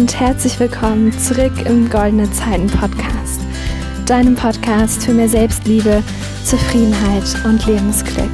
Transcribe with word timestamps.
und 0.00 0.18
herzlich 0.18 0.58
willkommen 0.58 1.12
zurück 1.18 1.52
im 1.66 1.90
Goldene 1.90 2.30
Zeiten 2.32 2.68
Podcast, 2.68 3.42
deinem 4.06 4.34
Podcast 4.34 5.04
für 5.04 5.12
mehr 5.12 5.28
Selbstliebe, 5.28 6.02
Zufriedenheit 6.42 7.24
und 7.44 7.66
Lebensglück. 7.66 8.30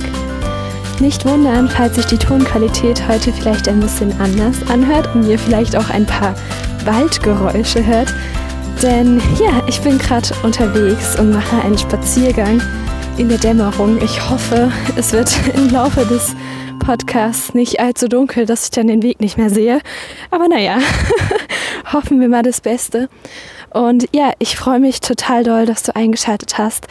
Nicht 1.01 1.25
wundern, 1.25 1.69
falls 1.69 1.97
sich 1.97 2.07
die 2.07 2.19
Tonqualität 2.19 3.09
heute 3.09 3.33
vielleicht 3.33 3.69
ein 3.69 3.81
bisschen 3.81 4.13
anders 4.21 4.55
anhört 4.71 5.13
und 5.13 5.29
ihr 5.29 5.41
vielleicht 5.41 5.75
auch 5.75 5.91
ein 5.91 6.07
paar 6.07 6.37
Waldgeräusche 6.85 7.85
hört, 7.85 8.15
denn 8.81 9.21
ja, 9.41 9.61
ich 9.67 9.81
bin 9.81 9.99
gerade 9.99 10.29
unterwegs 10.45 11.19
und 11.19 11.33
mache 11.33 11.61
einen 11.63 11.79
Spaziergang 11.79 12.63
in 13.19 13.29
der 13.29 13.39
Dämmerung. 13.39 14.01
Ich 14.05 14.31
hoffe, 14.31 14.71
es 14.95 15.13
wird 15.13 15.37
im 15.57 15.69
Laufe 15.71 16.07
des 16.07 16.37
Podcasts 16.79 17.53
nicht 17.53 17.81
allzu 17.81 18.09
dunkel, 18.09 18.47
dass 18.47 18.67
ich 18.67 18.71
dann 18.71 18.87
den 18.87 19.03
Weg 19.03 19.21
nicht 19.21 19.37
mehr 19.37 19.51
sehe. 19.51 19.81
Aber 20.31 20.47
naja, 20.47 20.79
hoffen 21.97 22.21
wir 22.21 22.29
mal 22.29 22.43
das 22.43 22.61
Beste. 22.61 23.09
Und 23.73 24.07
ja, 24.15 24.33
ich 24.39 24.57
freue 24.57 24.81
mich 24.81 25.01
total 25.01 25.43
doll, 25.43 25.65
dass 25.65 25.83
du 25.83 25.97
eingeschaltet 25.97 26.59
hast 26.59 26.87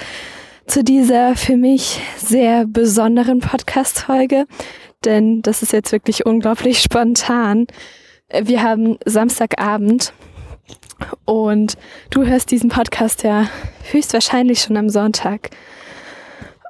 zu 0.65 0.83
dieser 0.83 1.35
für 1.35 1.57
mich 1.57 2.01
sehr 2.17 2.65
besonderen 2.65 3.39
Podcast-Folge, 3.39 4.47
denn 5.05 5.43
das 5.43 5.61
ist 5.61 5.73
jetzt 5.73 5.91
wirklich 5.91 6.25
unglaublich 6.25 6.79
spontan. 6.79 7.67
Wir 8.33 8.63
haben 8.63 8.97
Samstagabend 9.05 10.11
und 11.25 11.75
du 12.09 12.25
hörst 12.25 12.49
diesen 12.49 12.69
Podcast 12.69 13.21
ja 13.21 13.47
höchstwahrscheinlich 13.91 14.61
schon 14.61 14.75
am 14.75 14.89
Sonntag. 14.89 15.51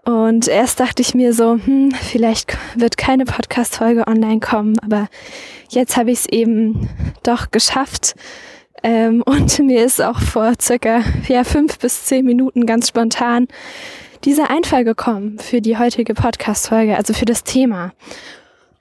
Und 0.05 0.47
erst 0.47 0.79
dachte 0.79 1.01
ich 1.01 1.15
mir 1.15 1.33
so, 1.33 1.53
hm, 1.53 1.91
vielleicht 1.91 2.55
wird 2.75 2.95
keine 2.95 3.25
Podcast-Folge 3.25 4.07
online 4.07 4.39
kommen, 4.39 4.77
aber 4.79 5.07
jetzt 5.69 5.97
habe 5.97 6.11
ich 6.11 6.19
es 6.19 6.25
eben 6.27 6.87
doch 7.23 7.49
geschafft. 7.49 8.13
Ähm, 8.83 9.23
und 9.25 9.57
mir 9.65 9.83
ist 9.83 10.01
auch 10.01 10.19
vor 10.19 10.53
circa 10.61 11.01
ja, 11.27 11.43
fünf 11.43 11.79
bis 11.79 12.05
zehn 12.05 12.23
Minuten 12.23 12.67
ganz 12.67 12.87
spontan 12.87 13.47
dieser 14.25 14.51
Einfall 14.51 14.83
gekommen 14.83 15.39
für 15.39 15.59
die 15.59 15.77
heutige 15.77 16.13
Podcast-Folge, 16.13 16.95
also 16.95 17.13
für 17.13 17.25
das 17.25 17.43
Thema. 17.43 17.91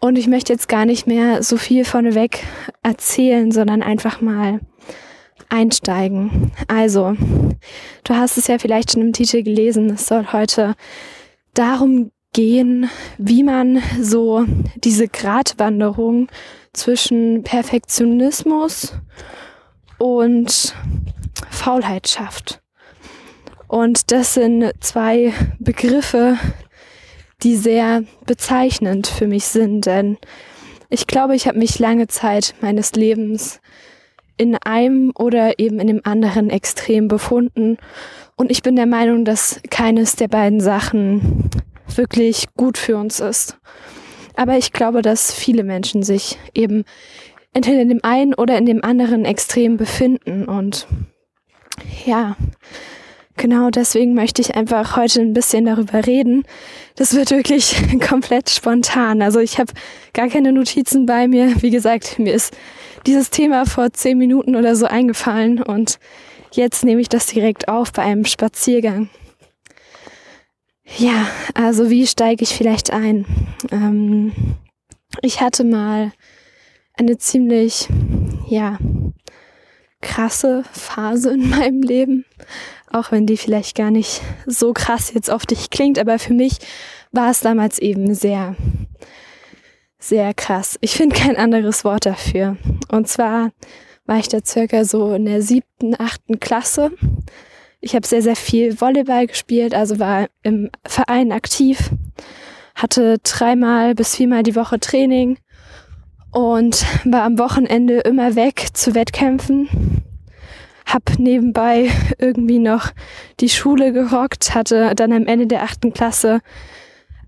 Und 0.01 0.17
ich 0.17 0.27
möchte 0.27 0.53
jetzt 0.53 0.69
gar 0.69 0.85
nicht 0.85 1.07
mehr 1.07 1.43
so 1.43 1.57
viel 1.57 1.87
vorneweg 1.87 2.45
erzählen, 2.83 3.51
sondern 3.51 3.83
einfach 3.83 4.21
mal 4.21 4.61
einsteigen. 5.49 6.53
Also, 6.69 7.17
du 8.05 8.15
hast 8.15 8.39
es 8.39 8.47
ja 8.47 8.59
vielleicht 8.59 8.93
schon 8.93 9.03
im 9.03 9.13
Titel 9.13 9.43
gelesen, 9.43 9.91
es 9.91 10.07
soll 10.07 10.33
heute 10.33 10.75
darum 11.55 12.11
gehen, 12.33 12.91
wie 13.17 13.43
man 13.43 13.83
so 14.01 14.45
diese 14.77 15.09
Gratwanderung 15.09 16.29
zwischen 16.73 17.45
Perfektionismus 17.45 18.95
und 19.99 20.75
Faulheit 21.51 22.09
schafft. 22.09 22.61
Und 23.69 24.11
das 24.13 24.35
sind 24.35 24.73
zwei 24.81 25.33
Begriffe, 25.59 26.39
die 27.43 27.57
sehr 27.57 28.03
bezeichnend 28.27 29.07
für 29.07 29.27
mich 29.27 29.47
sind, 29.47 29.87
denn 29.87 30.19
ich 30.91 31.07
glaube, 31.07 31.35
ich 31.35 31.49
habe 31.49 31.59
mich 31.59 31.79
lange 31.79 32.07
Zeit 32.07 32.55
meines 32.61 32.93
Lebens 32.93 33.61
in 34.37 34.57
einem 34.57 35.13
oder 35.17 35.59
eben 35.59 35.79
in 35.81 35.87
dem 35.87 36.01
anderen 36.05 36.51
Extrem 36.51 37.09
befunden. 37.09 37.79
Und 38.37 38.51
ich 38.51 38.63
bin 38.63 38.77
der 38.77 38.87
Meinung, 38.87 39.25
dass 39.25 39.61
keines 39.71 40.17
der 40.17 40.29
beiden 40.29 40.61
Sachen 40.61 41.51
wirklich 41.95 42.47
gut 42.57 42.79
für 42.79 42.97
uns 42.97 43.21
ist. 43.21 43.59
Aber 44.37 44.59
ich 44.59 44.73
glaube, 44.73 45.03
dass 45.03 45.33
viele 45.33 45.63
Menschen 45.63 46.03
sich 46.03 46.39
eben 46.55 46.85
entweder 47.53 47.81
in 47.81 47.89
dem 47.89 48.03
einen 48.03 48.35
oder 48.35 48.59
in 48.59 48.67
dem 48.67 48.83
anderen 48.83 49.25
Extrem 49.25 49.77
befinden. 49.77 50.47
Und 50.47 50.89
ja, 52.05 52.37
genau 53.37 53.71
deswegen 53.71 54.15
möchte 54.15 54.43
ich 54.43 54.55
einfach 54.55 54.97
heute 54.97 55.21
ein 55.21 55.33
bisschen 55.33 55.65
darüber 55.65 56.07
reden. 56.07 56.45
Das 56.97 57.15
wird 57.15 57.31
wirklich 57.31 57.77
komplett 58.09 58.51
spontan. 58.51 59.23
Also 59.23 59.41
ich 59.41 59.59
habe 59.59 59.73
gar 60.13 60.29
keine 60.29 60.53
Notizen 60.53 61.07
bei 61.07 61.29
mir. 61.29 61.63
Wie 61.63 61.71
gesagt, 61.71 62.19
mir 62.19 62.35
ist 62.35 62.57
dieses 63.07 63.31
Thema 63.31 63.67
vor 63.67 63.93
zehn 63.93 64.19
Minuten 64.19 64.57
oder 64.57 64.77
so 64.77 64.87
eingefallen 64.87 65.63
und 65.63 65.99
jetzt 66.53 66.85
nehme 66.85 67.01
ich 67.01 67.09
das 67.09 67.27
direkt 67.27 67.69
auf 67.69 67.93
bei 67.93 68.03
einem 68.03 68.25
Spaziergang. 68.25 69.09
Ja, 70.99 71.27
also 71.55 71.91
wie 71.91 72.07
steige 72.07 72.45
ich 72.45 72.55
vielleicht 72.55 72.93
ein? 72.93 73.27
Ähm, 73.73 74.33
ich 75.23 75.41
hatte 75.41 75.65
mal 75.65 76.13
eine 76.95 77.19
ziemlich, 77.19 77.89
ja, 78.49 78.79
krasse 80.01 80.65
Phase 80.73 81.33
in 81.33 81.49
meinem 81.49 81.83
Leben, 81.83 82.25
auch 82.95 83.11
wenn 83.13 83.27
die 83.27 83.37
vielleicht 83.37 83.77
gar 83.77 83.91
nicht 83.91 84.23
so 84.47 84.73
krass 84.73 85.13
jetzt 85.13 85.31
auf 85.31 85.47
dich 85.47 85.71
klingt, 85.71 85.99
aber 85.99 86.19
für 86.19 86.35
mich 86.35 86.59
war 87.13 87.31
es 87.31 87.41
damals 87.41 87.79
eben 87.79 88.15
sehr 88.15 88.57
sehr 89.99 90.35
krass. 90.35 90.77
Ich 90.83 90.93
finde 90.93 91.17
kein 91.17 91.37
anderes 91.37 91.85
Wort 91.85 92.05
dafür. 92.05 92.57
Und 92.91 93.09
zwar 93.09 93.51
war 94.07 94.19
ich 94.19 94.29
da 94.29 94.39
circa 94.45 94.85
so 94.85 95.15
in 95.15 95.25
der 95.25 95.41
siebten, 95.41 95.99
achten 95.99 96.41
Klasse. 96.41 96.93
Ich 97.81 97.95
habe 97.95 98.07
sehr, 98.07 98.23
sehr 98.23 98.37
viel 98.37 98.81
Volleyball 98.81 99.27
gespielt, 99.27 99.75
also 99.75 99.99
war 99.99 100.29
im 100.43 100.71
Verein 100.87 101.33
aktiv, 101.33 101.91
hatte 102.75 103.19
dreimal 103.23 103.95
bis 103.95 104.17
viermal 104.17 104.43
die 104.43 104.57
Woche 104.57 104.79
Training 104.79 105.39
und 106.33 106.85
war 107.05 107.23
am 107.23 107.39
Wochenende 107.39 108.01
immer 108.01 108.37
weg 108.37 108.69
zu 108.75 108.95
Wettkämpfen. 108.95 110.04
Hab 110.85 111.19
nebenbei 111.19 111.91
irgendwie 112.19 112.59
noch 112.59 112.91
die 113.41 113.49
Schule 113.49 113.93
gerockt, 113.93 114.55
hatte 114.55 114.95
dann 114.95 115.13
am 115.13 115.27
Ende 115.27 115.47
der 115.47 115.63
achten 115.63 115.93
Klasse 115.93 116.41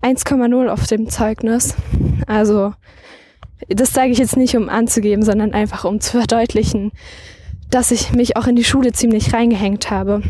1,0 0.01 0.67
auf 0.67 0.87
dem 0.87 1.09
Zeugnis. 1.09 1.75
Also 2.27 2.73
das 3.69 3.93
sage 3.93 4.11
ich 4.11 4.19
jetzt 4.19 4.37
nicht, 4.37 4.55
um 4.55 4.69
anzugeben, 4.69 5.23
sondern 5.23 5.53
einfach 5.53 5.85
um 5.85 5.99
zu 5.99 6.11
verdeutlichen, 6.11 6.91
dass 7.69 7.91
ich 7.91 8.13
mich 8.13 8.37
auch 8.37 8.47
in 8.47 8.55
die 8.55 8.63
Schule 8.63 8.93
ziemlich 8.93 9.33
reingehängt 9.33 9.89
habe. 9.89 10.21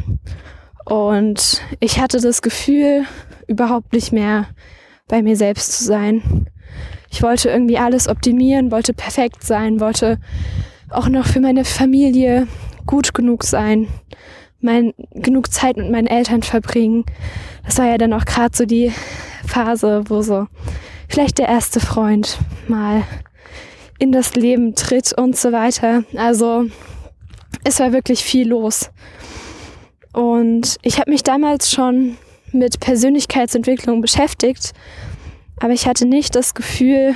Und 0.86 1.62
ich 1.80 2.00
hatte 2.00 2.22
das 2.22 2.42
Gefühl, 2.42 3.04
überhaupt 3.48 3.94
nicht 3.94 4.12
mehr 4.12 4.48
bei 5.08 5.22
mir 5.22 5.36
selbst 5.36 5.74
zu 5.74 5.84
sein. 5.84 6.48
Ich 7.10 7.22
wollte 7.24 7.50
irgendwie 7.50 7.78
alles 7.78 8.08
optimieren, 8.08 8.72
wollte 8.72 8.94
perfekt 8.94 9.44
sein, 9.44 9.80
wollte 9.80 10.20
auch 10.90 11.10
noch 11.10 11.26
für 11.26 11.40
meine 11.40 11.66
Familie 11.66 12.48
gut 12.88 13.14
genug 13.14 13.44
sein, 13.44 13.88
mein, 14.60 14.94
genug 15.14 15.52
Zeit 15.52 15.78
mit 15.78 15.92
meinen 15.92 16.08
Eltern 16.08 16.42
verbringen. 16.42 17.06
Das 17.66 17.78
war 17.78 17.86
ja 17.86 17.98
dann 17.98 18.14
auch 18.14 18.26
gerade 18.26 18.56
so 18.56 18.66
die 18.66 18.92
Phase, 19.46 20.04
wo 20.08 20.22
so 20.22 20.48
vielleicht 21.08 21.38
der 21.38 21.48
erste 21.48 21.80
Freund 21.80 22.40
mal 22.68 23.04
in 24.00 24.12
das 24.12 24.36
Leben 24.36 24.76
tritt 24.76 25.14
und 25.14 25.38
so 25.38 25.52
weiter. 25.52 26.04
Also 26.16 26.66
es 27.64 27.80
war 27.80 27.94
wirklich 27.94 28.24
viel 28.24 28.48
los. 28.50 28.92
Und 30.14 30.78
ich 30.82 31.00
habe 31.00 31.12
mich 31.12 31.24
damals 31.24 31.72
schon 31.72 32.18
mit 32.52 32.80
Persönlichkeitsentwicklung 32.80 34.02
beschäftigt, 34.02 34.74
aber 35.60 35.74
ich 35.74 35.88
hatte 35.88 36.08
nicht 36.08 36.36
das 36.36 36.54
Gefühl, 36.54 37.14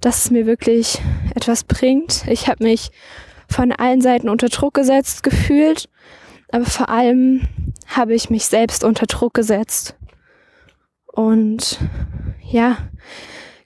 dass 0.00 0.24
es 0.24 0.30
mir 0.30 0.46
wirklich 0.46 1.00
etwas 1.34 1.64
bringt. 1.64 2.24
Ich 2.28 2.48
habe 2.48 2.62
mich 2.62 2.90
von 3.48 3.72
allen 3.72 4.00
Seiten 4.00 4.28
unter 4.28 4.48
Druck 4.48 4.74
gesetzt 4.74 5.22
gefühlt, 5.22 5.88
aber 6.50 6.64
vor 6.64 6.88
allem 6.88 7.42
habe 7.86 8.14
ich 8.14 8.30
mich 8.30 8.46
selbst 8.46 8.84
unter 8.84 9.06
Druck 9.06 9.34
gesetzt. 9.34 9.96
Und 11.06 11.78
ja, 12.42 12.78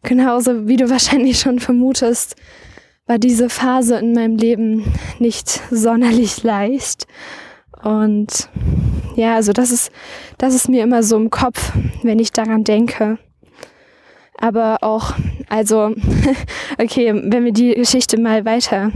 genauso 0.02 0.68
wie 0.68 0.76
du 0.76 0.90
wahrscheinlich 0.90 1.40
schon 1.40 1.58
vermutest, 1.58 2.36
war 3.06 3.18
diese 3.18 3.48
Phase 3.48 3.96
in 3.96 4.12
meinem 4.12 4.36
Leben 4.36 4.92
nicht 5.18 5.48
sonderlich 5.70 6.42
leicht. 6.42 7.06
Und 7.82 8.48
ja, 9.16 9.34
also 9.34 9.52
das 9.52 9.72
ist, 9.72 9.90
das 10.38 10.54
ist 10.54 10.68
mir 10.68 10.84
immer 10.84 11.02
so 11.02 11.16
im 11.16 11.30
Kopf, 11.30 11.72
wenn 12.02 12.18
ich 12.18 12.30
daran 12.32 12.62
denke. 12.62 13.18
Aber 14.38 14.78
auch, 14.82 15.14
also, 15.48 15.94
okay, 16.78 17.12
wenn 17.14 17.44
wir 17.44 17.52
die 17.52 17.74
Geschichte 17.74 18.18
mal 18.18 18.44
weiter 18.44 18.92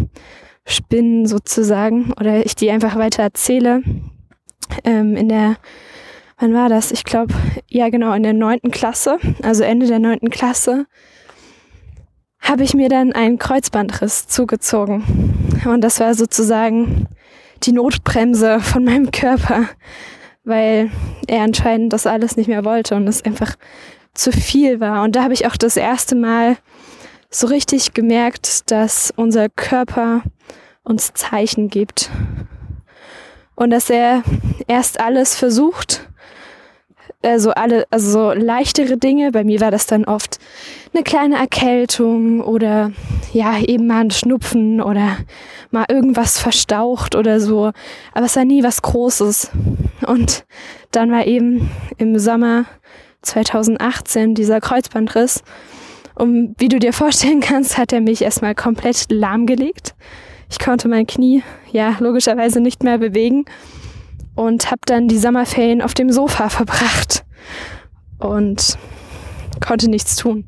spinnen 0.67 1.27
sozusagen 1.27 2.13
oder 2.13 2.45
ich 2.45 2.57
die 2.57 2.71
einfach 2.71 2.97
weiter 2.97 3.23
erzähle, 3.23 3.83
ähm, 4.85 5.17
in 5.17 5.29
der 5.29 5.57
wann 6.39 6.55
war 6.55 6.69
das? 6.69 6.93
Ich 6.93 7.05
glaube, 7.05 7.35
ja 7.69 7.89
genau, 7.91 8.13
in 8.13 8.23
der 8.23 8.33
neunten 8.33 8.71
Klasse, 8.71 9.19
also 9.43 9.63
Ende 9.63 9.87
der 9.87 9.99
neunten 9.99 10.31
Klasse, 10.31 10.87
habe 12.41 12.63
ich 12.63 12.75
mir 12.75 12.89
dann 12.89 13.13
einen 13.13 13.39
Kreuzbandriss 13.39 14.27
zugezogen. 14.27 15.03
Und 15.65 15.81
das 15.81 16.01
war 16.01 16.15
sozusagen 16.15 17.09
die 17.63 17.73
Notbremse 17.73 18.61
von 18.61 18.85
meinem 18.85 19.11
Körper, 19.11 19.69
weil 20.45 20.91
er 21.27 21.43
anscheinend 21.43 21.93
das 21.93 22.07
alles 22.07 22.37
nicht 22.37 22.49
mehr 22.49 22.65
wollte 22.65 22.97
und 22.97 23.09
es 23.09 23.25
einfach 23.25 23.55
zu 24.13 24.31
viel 24.31 24.81
war. 24.81 25.03
Und 25.03 25.17
da 25.17 25.23
habe 25.23 25.33
ich 25.33 25.47
auch 25.47 25.57
das 25.57 25.77
erste 25.77 26.15
Mal 26.15 26.59
so 27.35 27.49
richtig 27.49 27.95
gemerkt, 27.95 28.71
dass 28.71 29.13
unser 29.17 29.49
Körper 29.49 30.23
uns 30.85 31.13
Zeichen 31.15 31.69
gibt 31.69 32.11
und 33.57 33.71
dass 33.71 33.91
er 33.91 34.23
erst 34.69 35.01
alles 35.01 35.35
versucht, 35.35 36.09
also 37.23 37.51
alle, 37.53 37.87
also 37.91 38.11
so 38.11 38.33
leichtere 38.33 38.99
Dinge. 38.99 39.33
Bei 39.33 39.45
mir 39.45 39.61
war 39.61 39.71
das 39.71 39.87
dann 39.87 40.05
oft 40.05 40.39
eine 40.93 41.03
kleine 41.03 41.37
Erkältung 41.37 42.41
oder 42.41 42.93
ja, 43.33 43.59
eben 43.59 43.87
mal 43.87 44.03
ein 44.03 44.11
Schnupfen 44.11 44.81
oder 44.81 45.17
mal 45.71 45.87
irgendwas 45.89 46.39
verstaucht 46.39 47.17
oder 47.17 47.41
so. 47.41 47.73
Aber 48.13 48.27
es 48.27 48.37
war 48.37 48.45
nie 48.45 48.63
was 48.63 48.83
Großes. 48.83 49.51
Und 50.07 50.45
dann 50.91 51.11
war 51.11 51.27
eben 51.27 51.71
im 51.97 52.19
Sommer 52.19 52.67
2018 53.23 54.35
dieser 54.35 54.61
Kreuzbandriss. 54.61 55.43
Und 56.15 56.55
wie 56.59 56.69
du 56.69 56.79
dir 56.79 56.93
vorstellen 56.93 57.41
kannst, 57.41 57.77
hat 57.77 57.93
er 57.93 58.01
mich 58.01 58.23
erstmal 58.23 58.55
komplett 58.55 59.07
lahmgelegt. 59.11 59.95
Ich 60.51 60.59
konnte 60.59 60.89
mein 60.89 61.07
Knie 61.07 61.43
ja 61.73 61.97
logischerweise 61.99 62.61
nicht 62.61 62.83
mehr 62.83 62.99
bewegen 62.99 63.45
und 64.35 64.71
habe 64.71 64.81
dann 64.87 65.09
die 65.09 65.19
Sommerferien 65.19 65.83
auf 65.83 65.95
dem 65.95 66.13
Sofa 66.13 66.49
verbracht 66.49 67.25
und 68.19 68.79
konnte 69.65 69.89
nichts 69.89 70.17
tun. 70.17 70.45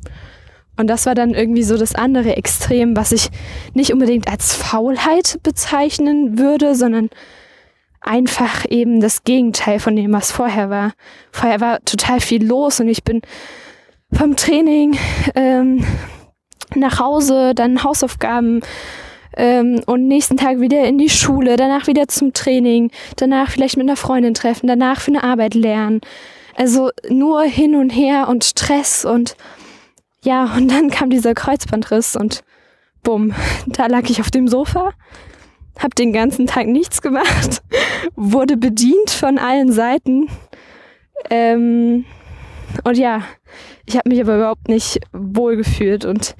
Und 0.76 0.88
das 0.88 1.06
war 1.06 1.14
dann 1.14 1.30
irgendwie 1.30 1.62
so 1.62 1.78
das 1.78 1.94
andere 1.94 2.36
Extrem, 2.36 2.96
was 2.96 3.12
ich 3.12 3.30
nicht 3.72 3.92
unbedingt 3.92 4.28
als 4.28 4.54
Faulheit 4.54 5.38
bezeichnen 5.42 6.38
würde, 6.38 6.74
sondern 6.74 7.08
einfach 8.00 8.64
eben 8.68 9.00
das 9.00 9.24
Gegenteil 9.24 9.80
von 9.80 9.96
dem, 9.96 10.12
was 10.12 10.30
vorher 10.30 10.68
war. 10.68 10.92
Vorher 11.32 11.60
war 11.60 11.80
total 11.84 12.20
viel 12.20 12.46
los 12.46 12.78
und 12.78 12.88
ich 12.88 13.02
bin 13.04 13.22
vom 14.12 14.36
Training 14.36 14.96
ähm, 15.34 15.84
nach 16.74 17.00
Hause, 17.00 17.54
dann 17.54 17.82
Hausaufgaben 17.82 18.60
ähm, 19.36 19.82
und 19.86 20.08
nächsten 20.08 20.36
Tag 20.36 20.60
wieder 20.60 20.84
in 20.84 20.98
die 20.98 21.10
Schule, 21.10 21.56
danach 21.56 21.86
wieder 21.86 22.08
zum 22.08 22.32
Training, 22.32 22.90
danach 23.16 23.50
vielleicht 23.50 23.76
mit 23.76 23.86
einer 23.86 23.96
Freundin 23.96 24.34
treffen, 24.34 24.66
danach 24.66 25.00
für 25.00 25.10
eine 25.10 25.24
Arbeit 25.24 25.54
lernen. 25.54 26.00
Also 26.54 26.90
nur 27.08 27.42
hin 27.42 27.76
und 27.76 27.90
her 27.90 28.28
und 28.28 28.44
Stress 28.44 29.04
und 29.04 29.36
ja, 30.22 30.56
und 30.56 30.68
dann 30.70 30.90
kam 30.90 31.10
dieser 31.10 31.34
Kreuzbandriss 31.34 32.16
und 32.16 32.42
bumm, 33.02 33.34
da 33.66 33.86
lag 33.86 34.08
ich 34.08 34.20
auf 34.20 34.30
dem 34.30 34.48
Sofa, 34.48 34.90
hab 35.78 35.94
den 35.94 36.12
ganzen 36.12 36.46
Tag 36.46 36.66
nichts 36.66 37.02
gemacht, 37.02 37.62
wurde 38.16 38.56
bedient 38.56 39.10
von 39.10 39.38
allen 39.38 39.70
Seiten. 39.70 40.28
Ähm, 41.30 42.04
und 42.84 42.96
ja, 42.96 43.22
ich 43.84 43.96
habe 43.96 44.08
mich 44.08 44.20
aber 44.20 44.36
überhaupt 44.36 44.68
nicht 44.68 45.00
wohl 45.12 45.56
gefühlt 45.56 46.04
und 46.04 46.36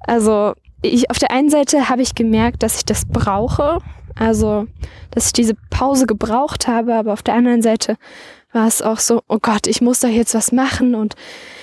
also 0.00 0.54
ich, 0.82 1.10
auf 1.10 1.18
der 1.18 1.30
einen 1.30 1.50
Seite 1.50 1.88
habe 1.88 2.02
ich 2.02 2.14
gemerkt, 2.14 2.62
dass 2.62 2.76
ich 2.76 2.84
das 2.84 3.04
brauche, 3.06 3.78
also 4.14 4.66
dass 5.10 5.26
ich 5.26 5.32
diese 5.32 5.54
Pause 5.70 6.06
gebraucht 6.06 6.68
habe, 6.68 6.94
aber 6.94 7.12
auf 7.12 7.22
der 7.22 7.34
anderen 7.34 7.62
Seite 7.62 7.96
war 8.52 8.66
es 8.66 8.82
auch 8.82 8.98
so, 8.98 9.22
oh 9.28 9.38
Gott, 9.40 9.66
ich 9.66 9.80
muss 9.80 10.00
da 10.00 10.08
jetzt 10.08 10.34
was 10.34 10.52
machen 10.52 10.94
und 10.94 11.14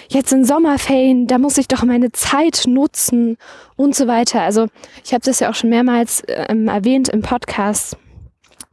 jetzt 0.10 0.32
in 0.32 0.46
Sommerferien, 0.46 1.28
da 1.28 1.38
muss 1.38 1.58
ich 1.58 1.68
doch 1.68 1.84
meine 1.84 2.12
Zeit 2.12 2.64
nutzen 2.68 3.38
und 3.76 3.96
so 3.96 4.08
weiter. 4.08 4.42
Also 4.42 4.68
ich 5.04 5.14
habe 5.14 5.24
das 5.24 5.40
ja 5.40 5.50
auch 5.50 5.56
schon 5.56 5.70
mehrmals 5.70 6.22
ähm, 6.28 6.68
erwähnt 6.68 7.10
im 7.10 7.22
Podcast. 7.22 7.98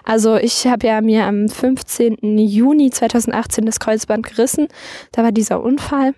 Also 0.05 0.37
ich 0.37 0.69
habe 0.69 0.87
ja 0.87 1.01
mir 1.01 1.25
am 1.25 1.49
15. 1.49 2.39
Juni 2.39 2.91
2018 2.91 3.67
das 3.67 3.81
Kreuzband 3.81 4.25
gerissen, 4.25 4.69
da 5.11 5.25
war 5.25 5.33
dieser 5.33 5.61
Unfall 5.61 6.15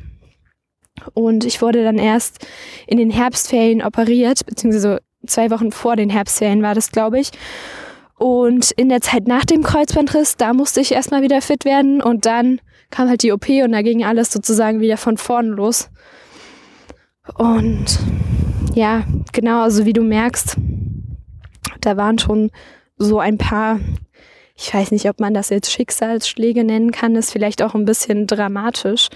und 1.15 1.47
ich 1.47 1.63
wurde 1.63 1.83
dann 1.85 1.99
erst 1.99 2.47
in 2.87 2.99
den 2.99 3.11
Herbstferien 3.11 3.83
operiert, 3.83 4.45
beziehungsweise 4.45 5.01
zwei 5.27 5.51
Wochen 5.51 5.73
vor 5.73 5.97
den 5.97 6.11
Herbstferien 6.11 6.63
war 6.63 6.75
das, 6.75 6.93
glaube 6.93 7.19
ich. 7.19 7.31
Und 8.17 8.73
in 8.73 8.91
der 8.91 9.01
Zeit 9.01 9.27
nach 9.27 9.47
dem 9.47 9.63
Kreuzbandriss, 9.63 10.37
da 10.37 10.53
musste 10.53 10.83
ich 10.83 10.93
erstmal 10.93 11.23
wieder 11.23 11.41
fit 11.41 11.65
werden 11.65 12.03
und 12.03 12.27
dann 12.27 12.61
kam 12.91 13.09
halt 13.09 13.23
die 13.23 13.33
OP 13.33 13.49
und 13.49 13.73
da 13.73 13.81
ging 13.81 14.05
alles 14.05 14.31
sozusagen 14.31 14.81
wieder 14.81 14.99
von 14.99 15.17
vorn 15.17 15.47
los. 15.47 15.89
Und 17.39 17.99
ja, 18.75 19.05
genau, 19.33 19.63
also 19.63 19.87
wie 19.87 19.93
du 19.93 20.03
merkst, 20.03 20.57
da 21.81 21.97
waren 21.97 22.19
schon 22.19 22.51
so 22.97 23.19
ein 23.19 23.39
paar, 23.39 23.81
ich 24.57 24.73
weiß 24.73 24.91
nicht, 24.91 25.09
ob 25.09 25.21
man 25.21 25.35
das 25.35 25.51
jetzt 25.51 25.71
Schicksalsschläge 25.71 26.65
nennen 26.65 26.93
kann, 26.93 27.17
ist 27.17 27.33
vielleicht 27.33 27.63
auch 27.63 27.75
ein 27.75 27.85
bisschen 27.85 28.27
dramatisch. 28.27 29.09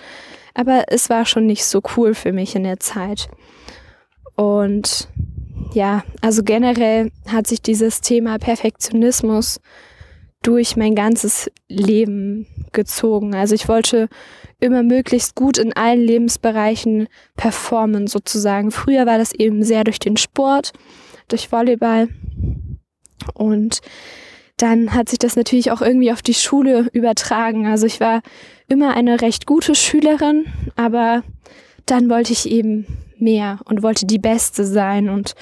Aber 0.55 0.85
es 0.89 1.09
war 1.09 1.25
schon 1.25 1.47
nicht 1.47 1.65
so 1.65 1.81
cool 1.97 2.15
für 2.15 2.33
mich 2.33 2.57
in 2.57 2.65
der 2.65 2.81
Zeit. 2.81 3.29
Und 4.35 5.09
ja, 5.73 6.03
also 6.21 6.43
generell 6.43 7.11
hat 7.29 7.47
sich 7.47 7.63
dieses 7.63 8.01
Thema 8.01 8.39
Perfektionismus 8.39 9.61
durch 10.49 10.77
mein 10.79 10.95
ganzes 10.95 11.51
Leben 11.69 12.47
gezogen. 12.73 13.35
Also 13.35 13.55
ich 13.55 13.69
wollte 13.69 14.09
immer 14.59 14.83
möglichst 14.83 15.35
gut 15.35 15.59
in 15.59 15.75
allen 15.75 16.01
Lebensbereichen 16.01 17.09
performen 17.37 18.07
sozusagen. 18.07 18.71
Früher 18.71 19.05
war 19.05 19.19
das 19.19 19.35
eben 19.35 19.63
sehr 19.63 19.85
durch 19.85 19.99
den 19.99 20.17
Sport, 20.17 20.73
durch 21.29 21.53
Volleyball 21.53 22.09
und 23.35 23.81
dann 24.57 24.95
hat 24.95 25.11
sich 25.11 25.19
das 25.19 25.37
natürlich 25.37 25.71
auch 25.71 25.83
irgendwie 25.83 26.13
auf 26.13 26.23
die 26.23 26.33
Schule 26.33 26.89
übertragen. 26.95 27.67
Also 27.67 27.85
ich 27.85 28.01
war 28.01 28.23
immer 28.69 28.97
eine 28.97 29.21
recht 29.21 29.45
gute 29.45 29.75
Schülerin, 29.75 30.47
aber 30.77 31.25
dann 31.85 32.09
wollte 32.09 32.33
ich 32.33 32.49
eben 32.49 32.87
mehr 33.19 33.59
und 33.67 33.83
wollte 33.83 34.07
die 34.07 34.19
Beste 34.19 34.65
sein. 34.65 35.11
Und 35.11 35.35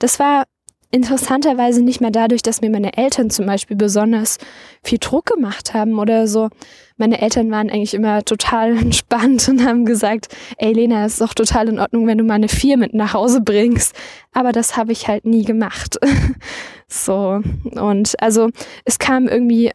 das 0.00 0.18
war 0.18 0.46
interessanterweise 0.90 1.82
nicht 1.82 2.00
mehr 2.00 2.10
dadurch, 2.10 2.42
dass 2.42 2.60
mir 2.60 2.70
meine 2.70 2.96
Eltern 2.96 3.30
zum 3.30 3.46
Beispiel 3.46 3.76
besonders 3.76 4.38
viel 4.82 4.98
Druck 4.98 5.26
gemacht 5.26 5.72
haben 5.72 5.98
oder 5.98 6.26
so. 6.26 6.48
Meine 6.96 7.20
Eltern 7.22 7.50
waren 7.50 7.70
eigentlich 7.70 7.94
immer 7.94 8.24
total 8.24 8.76
entspannt 8.76 9.48
und 9.48 9.64
haben 9.64 9.84
gesagt, 9.84 10.28
ey 10.58 10.72
Lena, 10.72 11.06
ist 11.06 11.20
doch 11.20 11.34
total 11.34 11.68
in 11.68 11.78
Ordnung, 11.78 12.06
wenn 12.06 12.18
du 12.18 12.24
mal 12.24 12.34
eine 12.34 12.48
Vier 12.48 12.76
mit 12.76 12.92
nach 12.94 13.14
Hause 13.14 13.40
bringst. 13.40 13.94
Aber 14.32 14.52
das 14.52 14.76
habe 14.76 14.92
ich 14.92 15.06
halt 15.06 15.24
nie 15.24 15.44
gemacht. 15.44 15.98
so. 16.88 17.40
Und 17.74 18.20
also 18.20 18.48
es 18.84 18.98
kam 18.98 19.28
irgendwie 19.28 19.70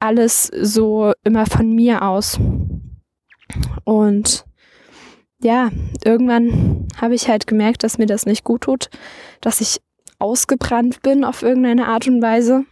alles 0.00 0.50
so 0.60 1.12
immer 1.24 1.46
von 1.46 1.74
mir 1.74 2.02
aus. 2.02 2.38
Und 3.84 4.44
ja, 5.40 5.70
irgendwann 6.04 6.88
habe 7.00 7.14
ich 7.14 7.28
halt 7.28 7.46
gemerkt, 7.46 7.84
dass 7.84 7.98
mir 7.98 8.06
das 8.06 8.26
nicht 8.26 8.44
gut 8.44 8.62
tut, 8.62 8.90
dass 9.40 9.60
ich 9.60 9.78
ausgebrannt 10.18 11.02
bin 11.02 11.24
auf 11.24 11.42
irgendeine 11.42 11.86
Art 11.86 12.06
und 12.08 12.20
Weise, 12.22 12.64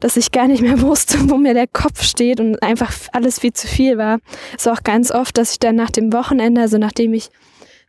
dass 0.00 0.16
ich 0.16 0.32
gar 0.32 0.48
nicht 0.48 0.62
mehr 0.62 0.80
wusste, 0.82 1.30
wo 1.30 1.36
mir 1.36 1.54
der 1.54 1.66
Kopf 1.66 2.02
steht 2.02 2.40
und 2.40 2.62
einfach 2.62 2.92
alles 3.12 3.40
viel 3.40 3.52
zu 3.52 3.66
viel 3.66 3.98
war. 3.98 4.18
Es 4.56 4.66
war 4.66 4.74
auch 4.74 4.82
ganz 4.82 5.10
oft, 5.10 5.38
dass 5.38 5.52
ich 5.52 5.58
dann 5.58 5.76
nach 5.76 5.90
dem 5.90 6.12
Wochenende, 6.12 6.60
also 6.60 6.78
nachdem 6.78 7.14
ich 7.14 7.30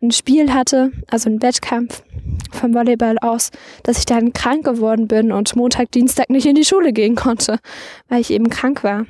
ein 0.01 0.11
Spiel 0.11 0.53
hatte, 0.53 0.91
also 1.07 1.29
ein 1.29 1.41
Wettkampf 1.41 2.03
vom 2.51 2.73
Volleyball 2.73 3.17
aus, 3.19 3.51
dass 3.83 3.99
ich 3.99 4.05
dann 4.05 4.33
krank 4.33 4.65
geworden 4.65 5.07
bin 5.07 5.31
und 5.31 5.55
Montag, 5.55 5.91
Dienstag 5.91 6.29
nicht 6.29 6.45
in 6.45 6.55
die 6.55 6.65
Schule 6.65 6.93
gehen 6.93 7.15
konnte, 7.15 7.59
weil 8.07 8.21
ich 8.21 8.31
eben 8.31 8.49
krank 8.49 8.83
war. 8.83 9.05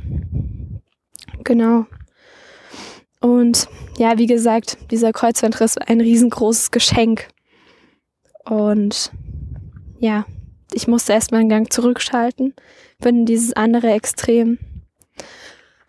Genau. 1.44 1.86
Und 3.20 3.68
ja, 3.98 4.18
wie 4.18 4.28
gesagt, 4.28 4.78
dieser 4.92 5.12
Kreuzbandriss 5.12 5.78
war 5.78 5.90
ein 5.90 6.02
riesengroßes 6.02 6.72
Geschenk. 6.72 7.28
Und 8.44 9.12
ja, 10.00 10.26
ich 10.74 10.88
musste 10.88 11.14
erstmal 11.14 11.42
einen 11.42 11.50
Gang 11.50 11.72
zurückschalten, 11.72 12.54
bin 13.00 13.20
in 13.20 13.26
dieses 13.26 13.54
andere 13.54 13.92
Extrem. 13.92 14.58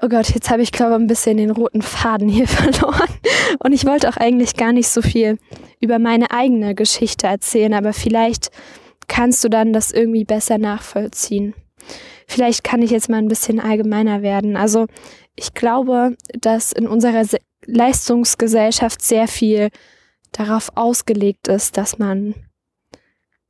Oh 0.00 0.08
Gott, 0.08 0.28
jetzt 0.34 0.50
habe 0.50 0.62
ich 0.62 0.72
glaube 0.72 0.94
ein 0.94 1.06
bisschen 1.06 1.38
den 1.38 1.50
roten 1.50 1.82
Faden 1.82 2.28
hier 2.28 2.46
verloren. 2.48 3.08
Und 3.60 3.72
ich 3.72 3.86
wollte 3.86 4.08
auch 4.08 4.16
eigentlich 4.16 4.56
gar 4.56 4.72
nicht 4.72 4.88
so 4.88 5.02
viel 5.02 5.38
über 5.80 5.98
meine 5.98 6.30
eigene 6.30 6.74
Geschichte 6.74 7.26
erzählen, 7.26 7.74
aber 7.74 7.92
vielleicht 7.92 8.50
kannst 9.08 9.42
du 9.44 9.48
dann 9.48 9.72
das 9.72 9.92
irgendwie 9.92 10.24
besser 10.24 10.58
nachvollziehen. 10.58 11.54
Vielleicht 12.26 12.64
kann 12.64 12.82
ich 12.82 12.90
jetzt 12.90 13.08
mal 13.08 13.18
ein 13.18 13.28
bisschen 13.28 13.60
allgemeiner 13.60 14.22
werden. 14.22 14.56
Also 14.56 14.86
ich 15.36 15.54
glaube, 15.54 16.16
dass 16.32 16.72
in 16.72 16.86
unserer 16.86 17.24
Leistungsgesellschaft 17.64 19.00
sehr 19.00 19.28
viel 19.28 19.68
darauf 20.32 20.70
ausgelegt 20.74 21.48
ist, 21.48 21.76
dass 21.76 21.98
man 21.98 22.34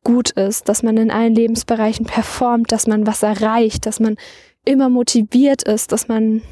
gut 0.06 0.30
ist, 0.30 0.68
dass 0.68 0.84
man 0.84 0.96
in 0.98 1.10
allen 1.10 1.34
Lebensbereichen 1.34 2.06
performt, 2.06 2.70
dass 2.70 2.86
man 2.86 3.08
was 3.08 3.25
erreicht, 3.25 3.86
dass 3.86 3.98
man 3.98 4.16
immer 4.64 4.88
motiviert 4.88 5.64
ist, 5.64 5.90
dass 5.90 6.06
man 6.06 6.42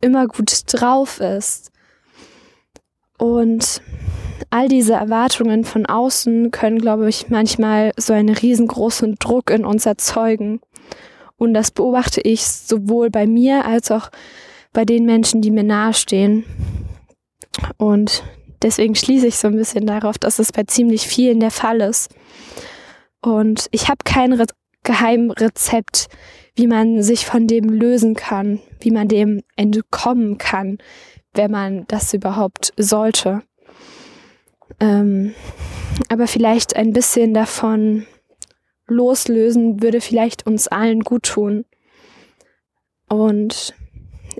immer 0.00 0.26
gut 0.26 0.50
drauf 0.66 1.20
ist. 1.20 1.70
Und 3.18 3.82
all 4.50 4.66
diese 4.66 4.94
Erwartungen 4.94 5.62
von 5.62 5.86
außen 5.86 6.50
können, 6.50 6.80
glaube 6.80 7.08
ich, 7.08 7.28
manchmal 7.28 7.92
so 7.96 8.12
einen 8.12 8.34
riesengroßen 8.34 9.14
Druck 9.20 9.50
in 9.50 9.64
uns 9.64 9.86
erzeugen. 9.86 10.60
Und 11.36 11.54
das 11.54 11.70
beobachte 11.70 12.20
ich 12.20 12.44
sowohl 12.44 13.10
bei 13.10 13.28
mir 13.28 13.64
als 13.64 13.92
auch 13.92 14.10
bei 14.72 14.84
den 14.84 15.06
Menschen, 15.06 15.40
die 15.40 15.52
mir 15.52 15.62
nahestehen. 15.62 16.44
Und 17.76 18.24
deswegen 18.62 18.94
schließe 18.94 19.26
ich 19.26 19.36
so 19.36 19.48
ein 19.48 19.56
bisschen 19.56 19.86
darauf, 19.86 20.18
dass 20.18 20.38
es 20.38 20.52
bei 20.52 20.64
ziemlich 20.64 21.06
vielen 21.06 21.40
der 21.40 21.50
Fall 21.50 21.80
ist. 21.80 22.10
Und 23.20 23.66
ich 23.70 23.88
habe 23.88 23.98
kein 24.04 24.32
Re 24.32 24.46
Geheimrezept, 24.82 26.06
wie 26.54 26.68
man 26.68 27.02
sich 27.02 27.26
von 27.26 27.48
dem 27.48 27.68
lösen 27.68 28.14
kann, 28.14 28.60
wie 28.78 28.92
man 28.92 29.08
dem 29.08 29.42
entkommen 29.56 30.38
kann, 30.38 30.78
wenn 31.34 31.50
man 31.50 31.86
das 31.88 32.14
überhaupt 32.14 32.72
sollte. 32.76 33.42
Ähm, 34.78 35.34
aber 36.08 36.28
vielleicht 36.28 36.76
ein 36.76 36.92
bisschen 36.92 37.34
davon 37.34 38.06
loslösen 38.86 39.82
würde 39.82 40.00
vielleicht 40.00 40.46
uns 40.46 40.68
allen 40.68 41.00
gut 41.00 41.24
tun. 41.24 41.64
Und 43.08 43.74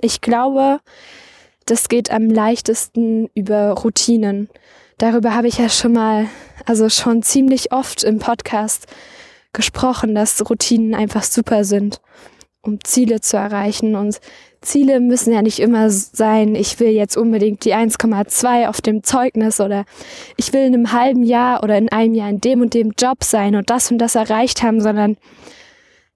ich 0.01 0.21
glaube, 0.21 0.79
das 1.67 1.89
geht 1.89 2.11
am 2.11 2.29
leichtesten 2.29 3.29
über 3.35 3.71
Routinen. 3.71 4.49
Darüber 4.97 5.35
habe 5.35 5.47
ich 5.47 5.59
ja 5.59 5.69
schon 5.69 5.93
mal, 5.93 6.25
also 6.65 6.89
schon 6.89 7.21
ziemlich 7.21 7.71
oft 7.71 8.03
im 8.03 8.17
Podcast 8.17 8.87
gesprochen, 9.53 10.15
dass 10.15 10.49
Routinen 10.49 10.95
einfach 10.95 11.23
super 11.23 11.63
sind, 11.63 12.01
um 12.61 12.79
Ziele 12.83 13.21
zu 13.21 13.37
erreichen. 13.37 13.95
Und 13.95 14.19
Ziele 14.61 14.99
müssen 14.99 15.33
ja 15.33 15.41
nicht 15.41 15.59
immer 15.59 15.89
sein, 15.89 16.55
ich 16.55 16.79
will 16.79 16.89
jetzt 16.89 17.17
unbedingt 17.17 17.63
die 17.65 17.75
1,2 17.75 18.67
auf 18.67 18.81
dem 18.81 19.03
Zeugnis 19.03 19.59
oder 19.59 19.85
ich 20.35 20.53
will 20.53 20.61
in 20.61 20.73
einem 20.73 20.91
halben 20.93 21.23
Jahr 21.23 21.63
oder 21.63 21.77
in 21.77 21.89
einem 21.89 22.15
Jahr 22.15 22.29
in 22.29 22.41
dem 22.41 22.61
und 22.61 22.73
dem 22.73 22.93
Job 22.97 23.23
sein 23.23 23.55
und 23.55 23.69
das 23.69 23.91
und 23.91 23.99
das 23.99 24.15
erreicht 24.15 24.63
haben, 24.63 24.81
sondern 24.81 25.17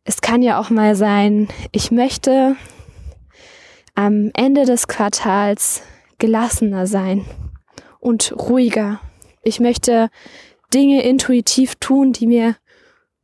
es 0.03 0.21
kann 0.21 0.41
ja 0.41 0.59
auch 0.59 0.69
mal 0.69 0.95
sein, 0.95 1.47
ich 1.71 1.91
möchte 1.91 2.55
am 3.95 4.31
Ende 4.33 4.65
des 4.65 4.87
Quartals 4.87 5.83
gelassener 6.17 6.87
sein 6.87 7.25
und 7.99 8.33
ruhiger. 8.37 8.99
Ich 9.43 9.59
möchte 9.59 10.09
Dinge 10.73 11.03
intuitiv 11.03 11.75
tun, 11.75 12.13
die 12.13 12.27
mir 12.27 12.55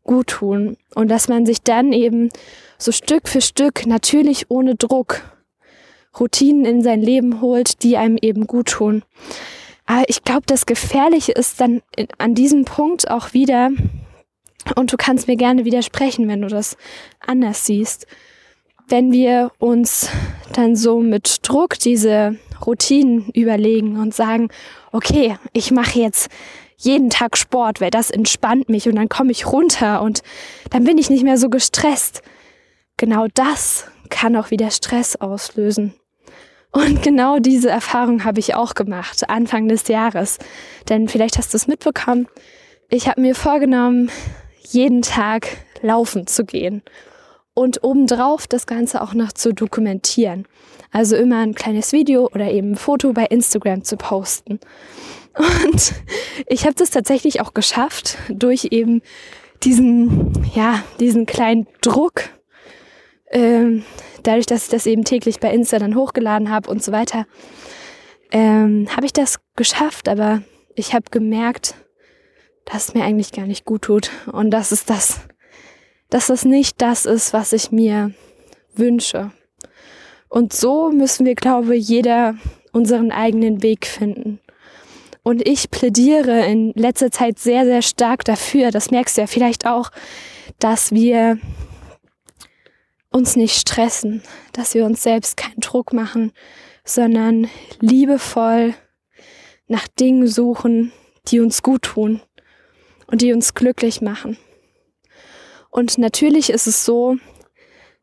gut 0.04 0.28
tun 0.28 0.78
und 0.96 1.10
dass 1.10 1.28
man 1.28 1.46
sich 1.46 1.62
dann 1.62 1.94
eben 1.94 2.30
so 2.78 2.92
Stück 2.92 3.28
für 3.28 3.42
Stück, 3.42 3.86
natürlich 3.86 4.50
ohne 4.50 4.76
Druck, 4.76 5.22
Routinen 6.20 6.66
in 6.66 6.82
sein 6.82 7.02
Leben 7.02 7.42
holt, 7.42 7.84
die 7.84 7.98
einem 7.98 8.18
eben 8.22 8.48
gut 8.48 8.70
tun. 8.70 9.04
Aber 9.86 10.04
ich 10.08 10.24
glaube, 10.24 10.44
das 10.46 10.66
Gefährliche 10.66 11.32
ist 11.32 11.62
dann 11.62 11.82
an 12.18 12.36
diesem 12.36 12.66
Punkt 12.66 13.10
auch 13.10 13.34
wieder, 13.34 13.70
und 14.76 14.92
du 14.92 14.98
kannst 14.98 15.28
mir 15.28 15.38
gerne 15.38 15.64
widersprechen, 15.66 16.28
wenn 16.28 16.42
du 16.42 16.48
das 16.48 16.76
anders 17.20 17.66
siehst, 17.66 18.06
wenn 18.88 19.12
wir 19.12 19.52
uns 19.60 20.10
dann 20.54 20.76
so 20.76 21.00
mit 21.00 21.40
Druck 21.48 21.78
diese 21.80 22.38
Routinen 22.66 23.30
überlegen 23.30 24.00
und 24.00 24.14
sagen, 24.14 24.50
okay, 24.92 25.38
ich 25.54 25.72
mache 25.72 26.00
jetzt 26.00 26.30
jeden 26.78 27.10
Tag 27.10 27.38
Sport, 27.38 27.82
weil 27.82 27.90
das 27.92 28.12
entspannt 28.12 28.70
mich 28.70 28.88
und 28.88 28.96
dann 28.96 29.10
komme 29.10 29.32
ich 29.32 29.48
runter 29.48 30.02
und 30.02 30.22
dann 30.70 30.84
bin 30.84 30.98
ich 30.98 31.10
nicht 31.10 31.24
mehr 31.24 31.38
so 31.38 31.50
gestresst 31.50 32.22
genau 32.98 33.28
das 33.34 33.86
kann 34.10 34.36
auch 34.36 34.52
wieder 34.52 34.72
Stress 34.72 35.16
auslösen. 35.16 35.94
Und 36.72 37.02
genau 37.02 37.40
diese 37.40 37.70
Erfahrung 37.70 38.24
habe 38.24 38.40
ich 38.40 38.56
auch 38.56 38.74
gemacht, 38.74 39.30
Anfang 39.30 39.68
des 39.68 39.88
Jahres. 39.88 40.38
Denn 40.90 41.08
vielleicht 41.08 41.38
hast 41.38 41.54
du 41.54 41.58
es 41.58 41.68
mitbekommen, 41.68 42.28
ich 42.90 43.08
habe 43.08 43.22
mir 43.22 43.36
vorgenommen, 43.36 44.10
jeden 44.70 45.02
Tag 45.02 45.48
laufen 45.82 46.28
zu 46.28 46.44
gehen 46.44 46.82
und 47.58 47.84
obendrauf 47.84 48.46
das 48.46 48.68
Ganze 48.68 49.02
auch 49.02 49.16
noch 49.16 49.32
zu 49.32 49.52
dokumentieren. 49.52 50.46
Also 50.92 51.16
immer 51.16 51.40
ein 51.40 51.56
kleines 51.56 51.92
Video 51.92 52.28
oder 52.28 52.52
eben 52.52 52.74
ein 52.74 52.76
Foto 52.76 53.14
bei 53.14 53.26
Instagram 53.26 53.84
zu 53.84 53.98
posten. 53.98 54.60
Und 55.36 55.94
ich 56.46 56.66
habe 56.66 56.76
das 56.76 56.92
tatsächlich 56.92 57.42
auch 57.42 57.56
geschafft 57.56 58.20
durch 58.30 58.68
eben 58.70 59.02
diesen, 59.64 60.34
ja, 60.54 60.84
diesen 61.00 61.26
kleinen 61.26 61.66
Druck, 61.82 62.30
ähm, 63.32 63.84
dadurch, 64.22 64.46
dass 64.46 64.66
ich 64.66 64.70
das 64.70 64.86
eben 64.86 65.04
täglich 65.04 65.40
bei 65.40 65.52
Insta 65.52 65.80
dann 65.80 65.96
hochgeladen 65.96 66.52
habe 66.52 66.70
und 66.70 66.84
so 66.84 66.92
weiter, 66.92 67.26
ähm, 68.32 68.88
habe 68.96 69.08
ich 69.08 69.14
das 69.14 69.40
geschafft, 69.56 70.10
aber 70.10 70.44
ich 70.76 70.94
habe 70.94 71.06
gemerkt, 71.10 71.74
dass 72.66 72.90
es 72.90 72.94
mir 72.94 73.04
eigentlich 73.04 73.32
gar 73.32 73.48
nicht 73.48 73.66
gut 73.66 73.82
tut 73.82 74.12
und 74.32 74.52
dass 74.52 74.72
es 74.72 74.86
das, 74.86 75.22
dass 76.10 76.28
das 76.28 76.46
nicht 76.46 76.82
das 76.82 77.06
ist, 77.06 77.34
was 77.34 77.54
ich 77.54 77.72
mir 77.72 78.14
wünsche. 78.76 79.32
Und 80.30 80.54
so 80.54 80.92
müssen 80.92 81.26
wir, 81.26 81.36
glaube 81.36 81.76
ich, 81.76 81.88
jeder 81.88 82.36
unseren 82.72 83.12
eigenen 83.12 83.64
Weg 83.64 83.86
finden. 83.86 84.40
Und 85.24 85.46
ich 85.48 85.72
plädiere 85.72 86.46
in 86.46 86.72
letzter 86.76 87.12
Zeit 87.12 87.40
sehr, 87.40 87.66
sehr 87.66 87.82
stark 87.82 88.24
dafür, 88.24 88.72
das 88.72 88.92
merkst 88.92 89.18
du 89.18 89.22
ja 89.22 89.28
vielleicht 89.28 89.68
auch, 89.68 89.92
dass 90.60 90.92
wir 90.92 91.38
uns 93.10 93.36
nicht 93.36 93.56
stressen, 93.60 94.22
dass 94.54 94.74
wir 94.74 94.86
uns 94.86 95.04
selbst 95.04 95.36
keinen 95.36 95.60
Druck 95.60 95.92
machen, 95.92 96.32
sondern 96.86 97.50
liebevoll 97.80 98.74
nach 99.68 99.88
Dingen 99.88 100.28
suchen, 100.28 100.94
die 101.28 101.40
uns 101.40 101.62
gut 101.62 101.82
tun 101.82 102.22
und 103.08 103.22
die 103.22 103.34
uns 103.34 103.54
glücklich 103.54 104.02
machen. 104.02 104.38
Und 105.70 105.98
natürlich 105.98 106.50
ist 106.50 106.68
es 106.68 106.86
so, 106.86 107.18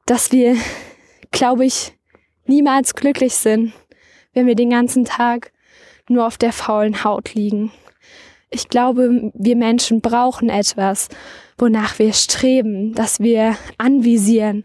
dass 0.06 0.32
wir, 0.32 0.56
glaube 1.30 1.64
ich, 1.64 1.96
niemals 2.46 2.94
glücklich 2.94 3.34
sind, 3.34 3.72
wenn 4.32 4.46
wir 4.46 4.54
den 4.54 4.70
ganzen 4.70 5.04
Tag 5.04 5.52
nur 6.08 6.26
auf 6.26 6.36
der 6.36 6.52
faulen 6.52 7.04
Haut 7.04 7.34
liegen. 7.34 7.72
Ich 8.50 8.68
glaube, 8.68 9.32
wir 9.34 9.56
Menschen 9.56 10.00
brauchen 10.00 10.48
etwas, 10.48 11.08
wonach 11.58 11.98
wir 11.98 12.12
streben, 12.12 12.94
dass 12.94 13.20
wir 13.20 13.56
anvisieren, 13.78 14.64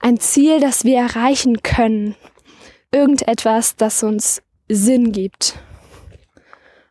ein 0.00 0.18
Ziel, 0.18 0.60
das 0.60 0.84
wir 0.84 0.98
erreichen 0.98 1.62
können. 1.62 2.14
Irgendetwas, 2.92 3.76
das 3.76 4.02
uns 4.02 4.42
Sinn 4.68 5.12
gibt. 5.12 5.58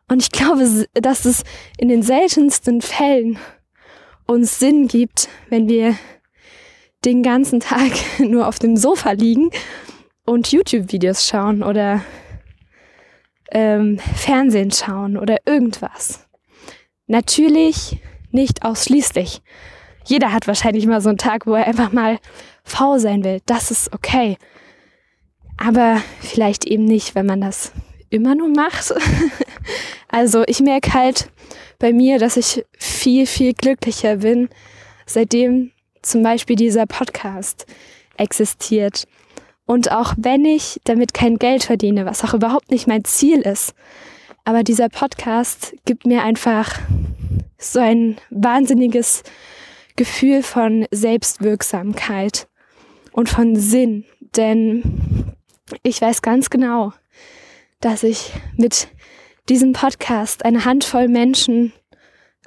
Und 0.08 0.22
ich 0.22 0.30
glaube, 0.30 0.86
dass 0.94 1.24
es 1.24 1.42
in 1.76 1.88
den 1.88 2.02
seltensten 2.02 2.82
Fällen 2.82 3.38
uns 4.28 4.58
Sinn 4.58 4.86
gibt, 4.86 5.28
wenn 5.48 5.68
wir 5.68 5.96
den 7.04 7.22
ganzen 7.22 7.60
Tag 7.60 7.90
nur 8.18 8.46
auf 8.46 8.58
dem 8.58 8.76
Sofa 8.76 9.12
liegen 9.12 9.50
und 10.24 10.52
YouTube-Videos 10.52 11.26
schauen 11.26 11.62
oder 11.62 12.04
ähm, 13.50 13.98
Fernsehen 14.14 14.70
schauen 14.70 15.16
oder 15.16 15.38
irgendwas. 15.46 16.28
Natürlich 17.06 17.98
nicht 18.30 18.64
ausschließlich. 18.64 19.40
Jeder 20.04 20.32
hat 20.32 20.46
wahrscheinlich 20.46 20.86
mal 20.86 21.00
so 21.00 21.08
einen 21.08 21.18
Tag, 21.18 21.46
wo 21.46 21.54
er 21.54 21.66
einfach 21.66 21.92
mal 21.92 22.18
faul 22.64 22.98
sein 23.00 23.24
will. 23.24 23.40
Das 23.46 23.70
ist 23.70 23.92
okay. 23.94 24.36
Aber 25.56 26.02
vielleicht 26.20 26.66
eben 26.66 26.84
nicht, 26.84 27.14
wenn 27.14 27.26
man 27.26 27.40
das 27.40 27.72
immer 28.10 28.34
nur 28.34 28.48
macht. 28.48 28.94
also 30.08 30.44
ich 30.46 30.60
merke 30.60 30.94
halt 30.94 31.30
bei 31.78 31.92
mir, 31.92 32.18
dass 32.18 32.36
ich 32.36 32.64
viel, 32.78 33.26
viel 33.26 33.54
glücklicher 33.54 34.16
bin, 34.16 34.48
seitdem 35.06 35.72
zum 36.02 36.22
Beispiel 36.22 36.56
dieser 36.56 36.86
Podcast 36.86 37.66
existiert. 38.16 39.04
Und 39.66 39.92
auch 39.92 40.14
wenn 40.16 40.44
ich 40.44 40.80
damit 40.84 41.12
kein 41.12 41.36
Geld 41.36 41.64
verdiene, 41.64 42.06
was 42.06 42.24
auch 42.24 42.34
überhaupt 42.34 42.70
nicht 42.70 42.86
mein 42.86 43.04
Ziel 43.04 43.40
ist, 43.40 43.74
aber 44.44 44.62
dieser 44.62 44.88
Podcast 44.88 45.74
gibt 45.84 46.06
mir 46.06 46.22
einfach 46.22 46.80
so 47.58 47.80
ein 47.80 48.16
wahnsinniges 48.30 49.22
Gefühl 49.96 50.42
von 50.42 50.86
Selbstwirksamkeit 50.90 52.48
und 53.12 53.28
von 53.28 53.56
Sinn. 53.56 54.04
Denn 54.36 55.34
ich 55.82 56.00
weiß 56.00 56.22
ganz 56.22 56.48
genau, 56.48 56.92
dass 57.80 58.02
ich 58.02 58.32
mit 58.56 58.88
diesem 59.48 59.72
Podcast 59.72 60.44
eine 60.44 60.64
Handvoll 60.64 61.08
Menschen 61.08 61.72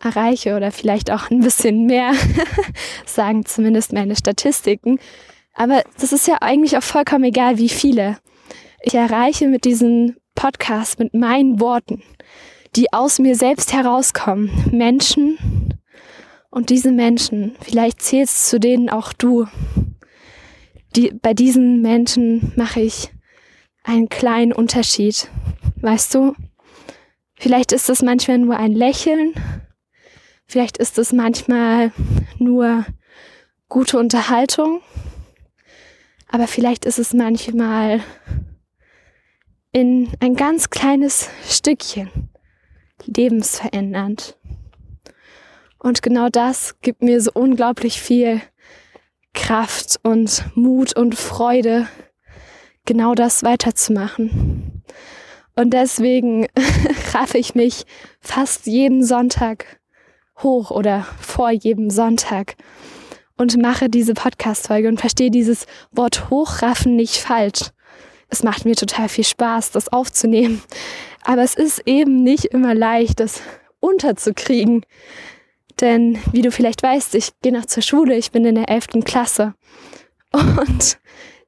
erreiche 0.01 0.55
oder 0.55 0.71
vielleicht 0.71 1.11
auch 1.11 1.29
ein 1.29 1.41
bisschen 1.41 1.85
mehr, 1.85 2.13
sagen 3.05 3.45
zumindest 3.45 3.93
meine 3.93 4.15
Statistiken. 4.15 4.99
Aber 5.53 5.83
das 5.99 6.11
ist 6.11 6.27
ja 6.27 6.37
eigentlich 6.41 6.77
auch 6.77 6.83
vollkommen 6.83 7.25
egal, 7.25 7.57
wie 7.57 7.69
viele. 7.69 8.17
Ich 8.81 8.95
erreiche 8.95 9.47
mit 9.47 9.65
diesem 9.65 10.17
Podcast, 10.35 10.99
mit 10.99 11.13
meinen 11.13 11.59
Worten, 11.59 12.01
die 12.75 12.91
aus 12.93 13.19
mir 13.19 13.35
selbst 13.35 13.73
herauskommen, 13.73 14.49
Menschen. 14.71 15.77
Und 16.49 16.69
diese 16.69 16.91
Menschen, 16.91 17.55
vielleicht 17.61 18.01
zählst 18.01 18.49
zu 18.49 18.59
denen 18.59 18.89
auch 18.89 19.13
du. 19.13 19.47
Die, 20.95 21.11
bei 21.11 21.33
diesen 21.33 21.81
Menschen 21.81 22.51
mache 22.55 22.81
ich 22.81 23.11
einen 23.83 24.09
kleinen 24.09 24.53
Unterschied. 24.53 25.29
Weißt 25.81 26.13
du? 26.13 26.35
Vielleicht 27.35 27.71
ist 27.71 27.89
es 27.89 28.01
manchmal 28.01 28.37
nur 28.37 28.57
ein 28.57 28.73
Lächeln. 28.73 29.33
Vielleicht 30.45 30.77
ist 30.77 30.97
es 30.97 31.11
manchmal 31.11 31.91
nur 32.37 32.85
gute 33.67 33.97
Unterhaltung. 33.97 34.81
Aber 36.27 36.47
vielleicht 36.47 36.85
ist 36.85 36.99
es 36.99 37.13
manchmal 37.13 38.01
in 39.71 40.09
ein 40.19 40.35
ganz 40.35 40.69
kleines 40.69 41.29
Stückchen 41.47 42.29
lebensverändernd. 43.05 44.37
Und 45.79 46.03
genau 46.03 46.29
das 46.29 46.79
gibt 46.81 47.01
mir 47.01 47.19
so 47.21 47.31
unglaublich 47.33 48.01
viel 48.01 48.41
Kraft 49.33 49.99
und 50.03 50.45
Mut 50.55 50.95
und 50.95 51.15
Freude, 51.15 51.87
genau 52.85 53.15
das 53.15 53.43
weiterzumachen. 53.43 54.83
Und 55.55 55.71
deswegen 55.71 56.47
raffe 57.13 57.37
ich 57.37 57.55
mich 57.55 57.85
fast 58.19 58.67
jeden 58.67 59.03
Sonntag 59.03 59.79
hoch 60.39 60.71
oder 60.71 61.05
vor 61.19 61.51
jedem 61.51 61.89
Sonntag 61.89 62.55
und 63.37 63.61
mache 63.61 63.89
diese 63.89 64.13
Podcast-Folge 64.13 64.87
und 64.87 64.99
verstehe 64.99 65.31
dieses 65.31 65.65
Wort 65.91 66.29
hochraffen 66.29 66.95
nicht 66.95 67.17
falsch. 67.17 67.71
Es 68.29 68.43
macht 68.43 68.65
mir 68.65 68.75
total 68.75 69.09
viel 69.09 69.25
Spaß, 69.25 69.71
das 69.71 69.89
aufzunehmen. 69.89 70.61
Aber 71.23 71.43
es 71.43 71.55
ist 71.55 71.81
eben 71.85 72.23
nicht 72.23 72.45
immer 72.45 72.73
leicht, 72.73 73.19
das 73.19 73.41
unterzukriegen. 73.79 74.85
Denn 75.81 76.19
wie 76.31 76.41
du 76.41 76.51
vielleicht 76.51 76.81
weißt, 76.81 77.15
ich 77.15 77.31
gehe 77.41 77.51
noch 77.51 77.65
zur 77.65 77.83
Schule, 77.83 78.15
ich 78.15 78.31
bin 78.31 78.45
in 78.45 78.55
der 78.55 78.69
11. 78.69 79.03
Klasse. 79.03 79.53
Und 80.31 80.97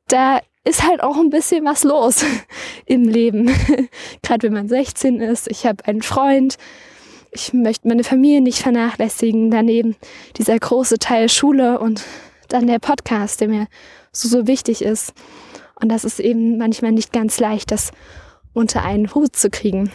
da 0.07 0.41
ist 0.65 0.88
halt 0.88 1.04
auch 1.04 1.17
ein 1.17 1.30
bisschen 1.30 1.65
was 1.65 1.84
los 1.84 2.23
im 2.86 3.04
Leben. 3.08 3.47
Gerade 4.21 4.43
wenn 4.43 4.54
man 4.54 4.67
16 4.67 5.19
ist. 5.19 5.49
Ich 5.49 5.65
habe 5.65 5.86
einen 5.86 6.02
Freund. 6.02 6.58
Ich 7.32 7.54
möchte 7.54 7.88
meine 7.88 8.04
Familie 8.04 8.41
nicht 8.41 8.60
vernachlässigen. 8.60 9.52
Daneben 9.52 9.95
dieser 10.38 10.58
große 10.58 10.99
Teil 10.99 11.30
Schule 11.30 11.80
und 11.80 12.04
dann 12.49 12.67
der 12.67 12.80
Podcast, 12.80 13.41
der 13.41 13.47
mir 13.47 13.67
so, 14.12 14.28
so 14.28 14.47
wichtig 14.47 14.82
ist. 14.82 15.13
Und 15.82 15.89
das 15.89 16.06
ist 16.06 16.19
eben 16.19 16.58
manchmal 16.58 16.91
nicht 16.91 17.12
ganz 17.12 17.39
leicht, 17.39 17.71
das 17.71 17.91
unter 18.54 18.84
einen 18.84 19.13
Hut 19.13 19.36
zu 19.36 19.49
kriegen. 19.49 19.91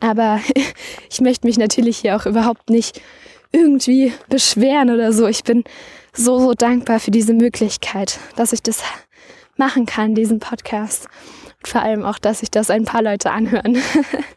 Aber 0.00 0.40
ich 1.10 1.20
möchte 1.20 1.46
mich 1.46 1.58
natürlich 1.58 1.98
hier 1.98 2.16
auch 2.16 2.26
überhaupt 2.26 2.70
nicht 2.70 3.02
irgendwie 3.52 4.12
beschweren 4.28 4.90
oder 4.90 5.12
so. 5.12 5.26
Ich 5.26 5.44
bin 5.44 5.64
so, 6.12 6.38
so 6.38 6.54
dankbar 6.54 7.00
für 7.00 7.10
diese 7.10 7.34
Möglichkeit, 7.34 8.18
dass 8.36 8.52
ich 8.52 8.62
das 8.62 8.82
machen 9.58 9.86
kann, 9.86 10.14
diesen 10.14 10.38
Podcast. 10.38 11.08
Und 11.58 11.68
vor 11.68 11.82
allem 11.82 12.04
auch, 12.04 12.18
dass 12.18 12.40
sich 12.40 12.50
das 12.50 12.70
ein 12.70 12.84
paar 12.84 13.02
Leute 13.02 13.30
anhören. 13.30 13.78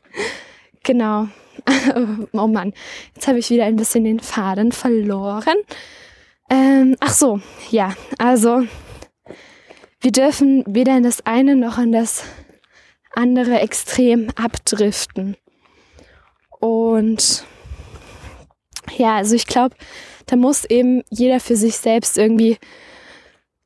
genau. 0.84 1.27
oh 2.34 2.47
Mann, 2.47 2.73
jetzt 3.15 3.27
habe 3.27 3.39
ich 3.39 3.49
wieder 3.49 3.65
ein 3.65 3.75
bisschen 3.75 4.03
den 4.03 4.19
Faden 4.19 4.71
verloren. 4.71 5.58
Ähm, 6.49 6.95
ach 6.99 7.13
so, 7.13 7.41
ja, 7.69 7.93
also 8.17 8.63
wir 10.01 10.12
dürfen 10.12 10.63
weder 10.65 10.97
in 10.97 11.03
das 11.03 11.25
eine 11.25 11.55
noch 11.55 11.77
in 11.77 11.91
das 11.91 12.23
andere 13.13 13.60
Extrem 13.60 14.29
abdriften. 14.36 15.36
Und 16.60 17.45
ja, 18.97 19.17
also 19.17 19.36
ich 19.36 19.45
glaube, 19.45 19.75
da 20.25 20.36
muss 20.36 20.65
eben 20.65 21.03
jeder 21.10 21.39
für 21.39 21.55
sich 21.55 21.77
selbst 21.77 22.17
irgendwie 22.17 22.58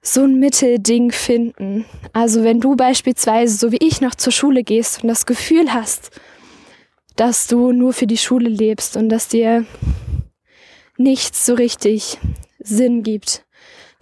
so 0.06 0.24
ein 0.24 0.38
Mittelding 0.38 1.12
finden. 1.12 1.86
Also 2.12 2.44
wenn 2.44 2.60
du 2.60 2.76
beispielsweise, 2.76 3.58
so 3.58 3.72
wie 3.72 3.78
ich, 3.80 4.02
noch 4.02 4.14
zur 4.16 4.34
Schule 4.34 4.64
gehst 4.64 5.02
und 5.02 5.08
das 5.08 5.26
Gefühl 5.26 5.74
hast, 5.74 6.12
dass 7.16 7.48
du 7.48 7.72
nur 7.72 7.94
für 7.94 8.06
die 8.06 8.18
Schule 8.18 8.50
lebst 8.50 8.98
und 8.98 9.08
dass 9.08 9.30
dir 9.30 9.66
nichts 10.98 11.46
so 11.46 11.54
richtig 11.54 12.20
Sinn 12.60 13.04
gibt, 13.04 13.46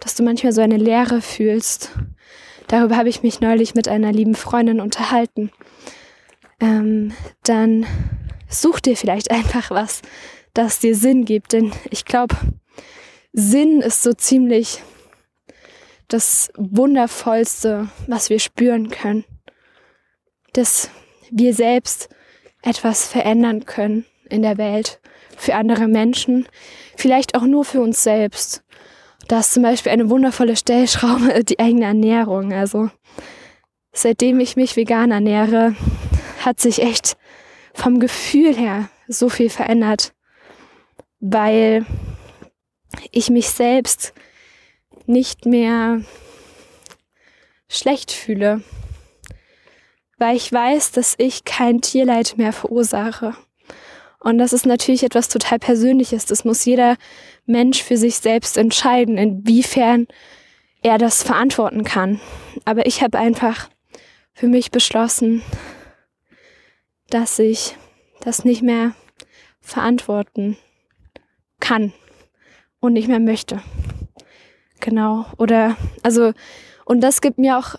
dass 0.00 0.16
du 0.16 0.24
manchmal 0.24 0.52
so 0.52 0.60
eine 0.60 0.76
Leere 0.76 1.20
fühlst. 1.20 1.90
Darüber 2.66 2.96
habe 2.96 3.08
ich 3.08 3.22
mich 3.22 3.40
neulich 3.40 3.76
mit 3.76 3.86
einer 3.86 4.12
lieben 4.12 4.34
Freundin 4.34 4.80
unterhalten. 4.80 5.52
Ähm, 6.58 7.12
dann 7.44 7.86
such 8.48 8.80
dir 8.80 8.96
vielleicht 8.96 9.30
einfach 9.30 9.70
was, 9.70 10.02
das 10.52 10.80
dir 10.80 10.96
Sinn 10.96 11.24
gibt. 11.24 11.52
Denn 11.52 11.72
ich 11.90 12.04
glaube, 12.04 12.34
Sinn 13.32 13.80
ist 13.80 14.02
so 14.02 14.12
ziemlich 14.12 14.82
das 16.12 16.50
Wundervollste, 16.56 17.88
was 18.06 18.30
wir 18.30 18.38
spüren 18.38 18.90
können. 18.90 19.24
Dass 20.52 20.90
wir 21.30 21.54
selbst 21.54 22.08
etwas 22.62 23.08
verändern 23.08 23.64
können 23.64 24.04
in 24.28 24.42
der 24.42 24.58
Welt, 24.58 25.00
für 25.36 25.54
andere 25.54 25.88
Menschen, 25.88 26.46
vielleicht 26.96 27.34
auch 27.34 27.42
nur 27.42 27.64
für 27.64 27.80
uns 27.80 28.02
selbst. 28.02 28.62
Da 29.28 29.40
ist 29.40 29.52
zum 29.52 29.62
Beispiel 29.62 29.92
eine 29.92 30.10
wundervolle 30.10 30.56
Stellschraube, 30.56 31.44
die 31.48 31.58
eigene 31.58 31.86
Ernährung. 31.86 32.52
Also 32.52 32.90
seitdem 33.92 34.40
ich 34.40 34.56
mich 34.56 34.76
vegan 34.76 35.10
ernähre, 35.10 35.74
hat 36.44 36.60
sich 36.60 36.82
echt 36.82 37.16
vom 37.74 38.00
Gefühl 38.00 38.54
her 38.54 38.88
so 39.08 39.28
viel 39.28 39.48
verändert, 39.48 40.12
weil 41.20 41.86
ich 43.10 43.30
mich 43.30 43.48
selbst 43.48 44.12
nicht 45.06 45.46
mehr 45.46 46.02
schlecht 47.68 48.12
fühle, 48.12 48.62
weil 50.18 50.36
ich 50.36 50.52
weiß, 50.52 50.92
dass 50.92 51.14
ich 51.18 51.44
kein 51.44 51.80
Tierleid 51.80 52.34
mehr 52.36 52.52
verursache. 52.52 53.34
Und 54.20 54.38
das 54.38 54.52
ist 54.52 54.66
natürlich 54.66 55.02
etwas 55.02 55.28
total 55.28 55.58
Persönliches. 55.58 56.26
Das 56.26 56.44
muss 56.44 56.64
jeder 56.64 56.96
Mensch 57.44 57.82
für 57.82 57.96
sich 57.96 58.18
selbst 58.18 58.56
entscheiden, 58.56 59.18
inwiefern 59.18 60.06
er 60.82 60.98
das 60.98 61.22
verantworten 61.22 61.82
kann. 61.82 62.20
Aber 62.64 62.86
ich 62.86 63.02
habe 63.02 63.18
einfach 63.18 63.68
für 64.32 64.46
mich 64.46 64.70
beschlossen, 64.70 65.42
dass 67.10 67.38
ich 67.38 67.76
das 68.20 68.44
nicht 68.44 68.62
mehr 68.62 68.94
verantworten 69.60 70.56
kann 71.60 71.92
und 72.80 72.92
nicht 72.92 73.08
mehr 73.08 73.20
möchte. 73.20 73.62
Genau. 74.82 75.26
Oder, 75.38 75.76
also, 76.02 76.32
und 76.84 77.00
das 77.00 77.20
gibt 77.20 77.38
mir 77.38 77.56
auch 77.56 77.76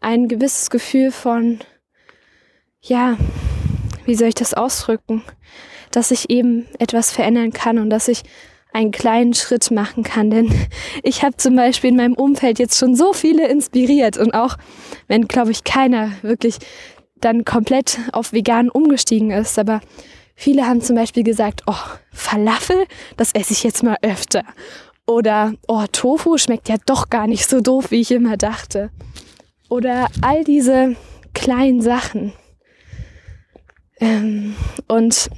ein 0.00 0.26
gewisses 0.26 0.70
Gefühl 0.70 1.12
von, 1.12 1.60
ja, 2.80 3.16
wie 4.06 4.14
soll 4.14 4.28
ich 4.28 4.34
das 4.34 4.54
ausdrücken? 4.54 5.22
Dass 5.90 6.10
ich 6.10 6.30
eben 6.30 6.66
etwas 6.78 7.12
verändern 7.12 7.52
kann 7.52 7.78
und 7.78 7.90
dass 7.90 8.08
ich 8.08 8.22
einen 8.72 8.90
kleinen 8.90 9.34
Schritt 9.34 9.70
machen 9.70 10.02
kann. 10.02 10.30
Denn 10.30 10.50
ich 11.02 11.22
habe 11.22 11.36
zum 11.36 11.56
Beispiel 11.56 11.90
in 11.90 11.96
meinem 11.96 12.14
Umfeld 12.14 12.58
jetzt 12.58 12.78
schon 12.78 12.96
so 12.96 13.12
viele 13.12 13.48
inspiriert 13.48 14.16
und 14.16 14.32
auch 14.32 14.56
wenn, 15.08 15.28
glaube 15.28 15.50
ich, 15.50 15.62
keiner 15.62 16.12
wirklich 16.22 16.56
dann 17.16 17.44
komplett 17.44 17.98
auf 18.12 18.32
vegan 18.32 18.70
umgestiegen 18.70 19.30
ist, 19.30 19.58
aber 19.58 19.80
Viele 20.38 20.66
haben 20.66 20.82
zum 20.82 20.96
Beispiel 20.96 21.22
gesagt, 21.22 21.62
oh, 21.66 21.74
Falafel, 22.12 22.84
das 23.16 23.32
esse 23.32 23.54
ich 23.54 23.62
jetzt 23.62 23.82
mal 23.82 23.96
öfter. 24.02 24.44
Oder, 25.06 25.54
oh, 25.68 25.84
Tofu 25.90 26.36
schmeckt 26.36 26.68
ja 26.68 26.76
doch 26.84 27.10
gar 27.10 27.26
nicht 27.26 27.48
so 27.48 27.60
doof, 27.60 27.90
wie 27.90 28.00
ich 28.00 28.10
immer 28.10 28.36
dachte. 28.36 28.90
Oder 29.68 30.08
all 30.20 30.42
diese 30.44 30.96
kleinen 31.32 31.80
Sachen. 31.80 32.32
Ähm, 34.00 34.56
und 34.88 35.30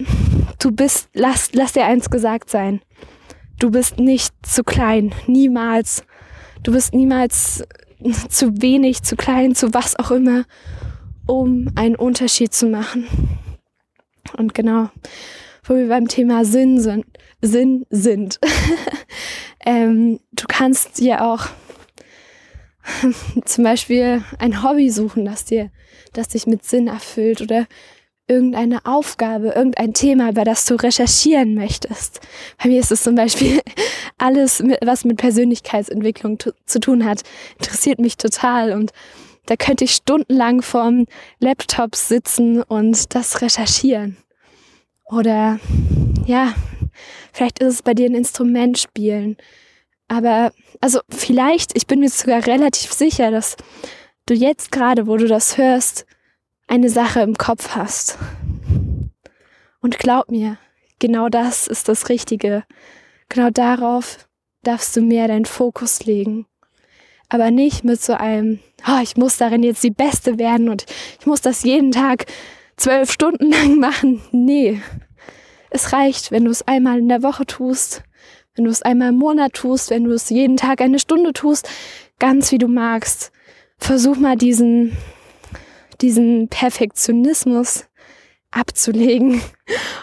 du 0.58 0.70
bist, 0.72 1.08
lass, 1.12 1.52
lass 1.52 1.72
dir 1.72 1.84
eins 1.84 2.10
gesagt 2.10 2.50
sein. 2.50 2.80
Du 3.58 3.70
bist 3.70 3.98
nicht 3.98 4.34
zu 4.42 4.64
klein, 4.64 5.14
niemals. 5.26 6.04
Du 6.62 6.72
bist 6.72 6.94
niemals 6.94 7.64
zu 8.28 8.62
wenig, 8.62 9.02
zu 9.02 9.16
klein, 9.16 9.54
zu 9.54 9.74
was 9.74 9.98
auch 9.98 10.10
immer, 10.10 10.44
um 11.26 11.70
einen 11.74 11.96
Unterschied 11.96 12.54
zu 12.54 12.66
machen. 12.66 13.06
Und 14.36 14.54
genau, 14.54 14.90
wo 15.64 15.74
wir 15.74 15.88
beim 15.88 16.08
Thema 16.08 16.44
Sinn 16.44 16.80
sind, 16.80 17.04
Sinn 17.40 17.84
sind. 17.90 18.38
ähm, 19.68 20.18
du 20.32 20.46
kannst 20.48 20.98
dir 20.98 21.22
auch 21.22 21.46
zum 23.44 23.64
Beispiel 23.64 24.24
ein 24.38 24.62
Hobby 24.62 24.88
suchen, 24.88 25.26
das 25.26 25.44
dir, 25.44 25.70
das 26.14 26.28
dich 26.28 26.46
mit 26.46 26.64
Sinn 26.64 26.88
erfüllt 26.88 27.42
oder 27.42 27.66
irgendeine 28.26 28.86
Aufgabe, 28.86 29.48
irgendein 29.48 29.92
Thema, 29.92 30.30
über 30.30 30.44
das 30.44 30.64
du 30.64 30.74
recherchieren 30.74 31.54
möchtest. 31.54 32.20
Bei 32.62 32.70
mir 32.70 32.80
ist 32.80 32.92
es 32.92 33.02
zum 33.02 33.14
Beispiel 33.14 33.60
alles, 34.18 34.62
was 34.82 35.04
mit 35.04 35.18
Persönlichkeitsentwicklung 35.18 36.38
zu 36.64 36.80
tun 36.80 37.04
hat, 37.04 37.20
interessiert 37.58 37.98
mich 37.98 38.16
total 38.16 38.72
und 38.72 38.92
da 39.44 39.56
könnte 39.56 39.84
ich 39.84 39.92
stundenlang 39.92 40.62
vorm 40.62 41.04
Laptop 41.40 41.94
sitzen 41.94 42.62
und 42.62 43.14
das 43.14 43.42
recherchieren. 43.42 44.16
Oder 45.04 45.58
ja, 46.26 46.54
vielleicht 47.38 47.60
ist 47.60 47.74
es 47.74 47.82
bei 47.82 47.94
dir 47.94 48.06
ein 48.06 48.16
Instrument 48.16 48.78
spielen. 48.78 49.36
Aber 50.08 50.52
also 50.80 51.00
vielleicht, 51.08 51.76
ich 51.76 51.86
bin 51.86 52.00
mir 52.00 52.08
sogar 52.08 52.44
relativ 52.46 52.92
sicher, 52.92 53.30
dass 53.30 53.56
du 54.26 54.34
jetzt 54.34 54.72
gerade, 54.72 55.06
wo 55.06 55.16
du 55.16 55.28
das 55.28 55.56
hörst, 55.56 56.04
eine 56.66 56.90
Sache 56.90 57.20
im 57.20 57.36
Kopf 57.36 57.76
hast. 57.76 58.18
Und 59.80 59.98
glaub 60.00 60.30
mir, 60.30 60.58
genau 60.98 61.28
das 61.28 61.68
ist 61.68 61.88
das 61.88 62.08
Richtige. 62.08 62.64
Genau 63.28 63.50
darauf 63.50 64.28
darfst 64.64 64.96
du 64.96 65.00
mehr 65.00 65.28
deinen 65.28 65.44
Fokus 65.44 66.04
legen. 66.04 66.46
Aber 67.28 67.52
nicht 67.52 67.84
mit 67.84 68.02
so 68.02 68.14
einem, 68.14 68.58
oh, 68.88 69.00
ich 69.00 69.16
muss 69.16 69.36
darin 69.36 69.62
jetzt 69.62 69.84
die 69.84 69.90
Beste 69.90 70.38
werden 70.38 70.68
und 70.68 70.86
ich 71.20 71.26
muss 71.26 71.40
das 71.40 71.62
jeden 71.62 71.92
Tag 71.92 72.26
zwölf 72.76 73.12
Stunden 73.12 73.52
lang 73.52 73.74
machen. 73.78 74.22
Nee. 74.32 74.80
Es 75.70 75.92
reicht, 75.92 76.30
wenn 76.30 76.44
du 76.44 76.50
es 76.50 76.66
einmal 76.66 76.98
in 76.98 77.08
der 77.08 77.22
Woche 77.22 77.46
tust, 77.46 78.02
wenn 78.54 78.64
du 78.64 78.70
es 78.70 78.82
einmal 78.82 79.10
im 79.10 79.16
Monat 79.16 79.54
tust, 79.54 79.90
wenn 79.90 80.04
du 80.04 80.12
es 80.12 80.30
jeden 80.30 80.56
Tag 80.56 80.80
eine 80.80 80.98
Stunde 80.98 81.32
tust, 81.32 81.68
ganz 82.18 82.50
wie 82.52 82.58
du 82.58 82.68
magst. 82.68 83.32
Versuch 83.78 84.16
mal 84.16 84.36
diesen 84.36 84.96
diesen 86.00 86.48
Perfektionismus 86.48 87.86
abzulegen. 88.50 89.40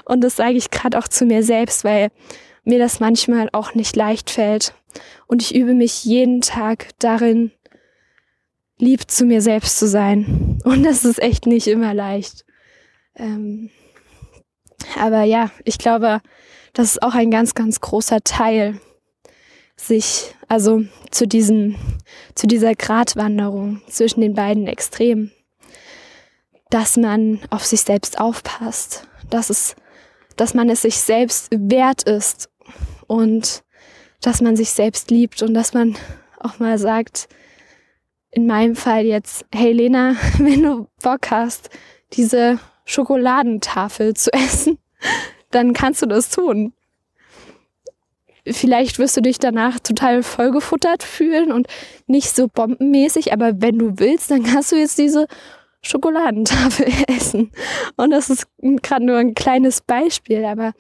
Und 0.06 0.22
das 0.22 0.36
sage 0.36 0.58
ich 0.58 0.72
gerade 0.72 0.98
auch 0.98 1.08
zu 1.08 1.26
mir 1.26 1.44
selbst, 1.44 1.84
weil 1.84 2.12
mir 2.64 2.80
das 2.80 3.00
manchmal 3.00 3.50
auch 3.54 3.74
nicht 3.74 3.96
leicht 3.96 4.30
fällt. 4.30 4.74
Und 5.28 5.42
ich 5.42 5.56
übe 5.56 5.74
mich 5.74 6.06
jeden 6.06 6.42
Tag 6.42 6.90
darin, 7.00 7.52
lieb 8.78 9.10
zu 9.10 9.26
mir 9.26 9.42
selbst 9.42 9.80
zu 9.80 9.88
sein. 9.88 10.60
Und 10.64 10.84
das 10.84 11.06
ist 11.06 11.22
echt 11.22 11.46
nicht 11.46 11.68
immer 11.68 11.94
leicht. 11.94 12.46
Ähm 13.16 13.70
aber 15.00 15.24
ja, 15.24 15.52
ich 15.64 15.78
glaube, 15.78 16.22
das 16.74 16.92
ist 16.92 17.04
auch 17.04 17.16
ein 17.16 17.32
ganz, 17.32 17.56
ganz 17.56 17.82
großer 17.82 18.22
Teil, 18.24 18.80
sich 19.78 20.34
also 20.48 20.84
zu 21.12 21.28
diesem, 21.28 21.76
zu 22.36 22.48
dieser 22.48 22.76
Gratwanderung 22.76 23.82
zwischen 23.88 24.22
den 24.22 24.34
beiden 24.34 24.68
Extremen 24.68 25.32
dass 26.70 26.98
man 26.98 27.40
auf 27.50 27.66
sich 27.66 27.82
selbst 27.82 28.20
aufpasst, 28.20 29.08
dass 29.30 29.50
es, 29.50 29.76
dass 30.36 30.54
man 30.54 30.70
es 30.70 30.82
sich 30.82 30.98
selbst 31.00 31.48
wert 31.52 32.04
ist 32.04 32.50
und 33.08 33.64
dass 34.22 34.42
man 34.42 34.56
sich 34.56 34.72
selbst 34.72 35.12
liebt 35.12 35.42
und 35.42 35.54
dass 35.54 35.74
man 35.74 35.96
auch 36.40 36.60
mal 36.60 36.78
sagt, 36.78 37.28
in 38.32 38.48
meinem 38.48 38.76
Fall 38.76 39.06
jetzt, 39.06 39.46
hey 39.54 39.72
Lena, 39.72 40.16
wenn 40.38 40.64
du 40.64 40.88
Bock 41.02 41.32
hast, 41.32 41.70
diese 42.14 42.60
Schokoladentafel 42.86 44.14
zu 44.14 44.32
essen, 44.34 44.78
dann 45.52 45.74
kannst 45.74 46.02
du 46.02 46.06
das 46.06 46.30
tun. 46.30 46.74
Vielleicht 48.48 49.00
wirst 49.00 49.18
du 49.18 49.22
dich 49.22 49.40
danach 49.40 49.80
total 49.80 50.22
vollgefuttert 50.22 51.02
fühlen 51.02 51.52
und 51.52 51.68
nicht 52.06 52.36
so 52.36 52.48
bombenmäßig, 52.48 53.34
aber 53.34 53.60
wenn 53.60 53.80
du 53.80 53.98
willst, 53.98 54.30
dann 54.30 54.44
kannst 54.44 54.72
du 54.72 54.76
jetzt 54.76 55.00
diese 55.00 55.28
Schokoladentafel 55.82 56.88
essen. 57.08 57.52
Und 57.96 58.12
das 58.12 58.30
ist 58.30 58.48
gerade 58.84 59.06
nur 59.06 59.18
ein 59.18 59.34
kleines 59.34 59.82
Beispiel, 59.82 60.46
aber 60.46 60.74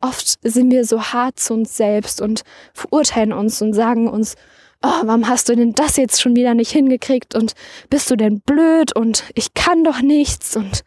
oft 0.00 0.38
sind 0.42 0.70
wir 0.70 0.84
so 0.84 1.02
hart 1.02 1.40
zu 1.40 1.54
uns 1.54 1.76
selbst 1.76 2.20
und 2.20 2.42
verurteilen 2.74 3.32
uns 3.32 3.62
und 3.62 3.72
sagen 3.72 4.08
uns, 4.08 4.34
oh, 4.82 5.00
warum 5.04 5.28
hast 5.28 5.48
du 5.48 5.56
denn 5.56 5.72
das 5.72 5.96
jetzt 5.96 6.20
schon 6.20 6.36
wieder 6.36 6.54
nicht 6.54 6.70
hingekriegt 6.70 7.34
und 7.34 7.54
bist 7.88 8.10
du 8.10 8.16
denn 8.16 8.40
blöd 8.40 8.94
und 8.94 9.24
ich 9.34 9.54
kann 9.54 9.84
doch 9.84 10.00
nichts 10.00 10.56
und 10.56 10.84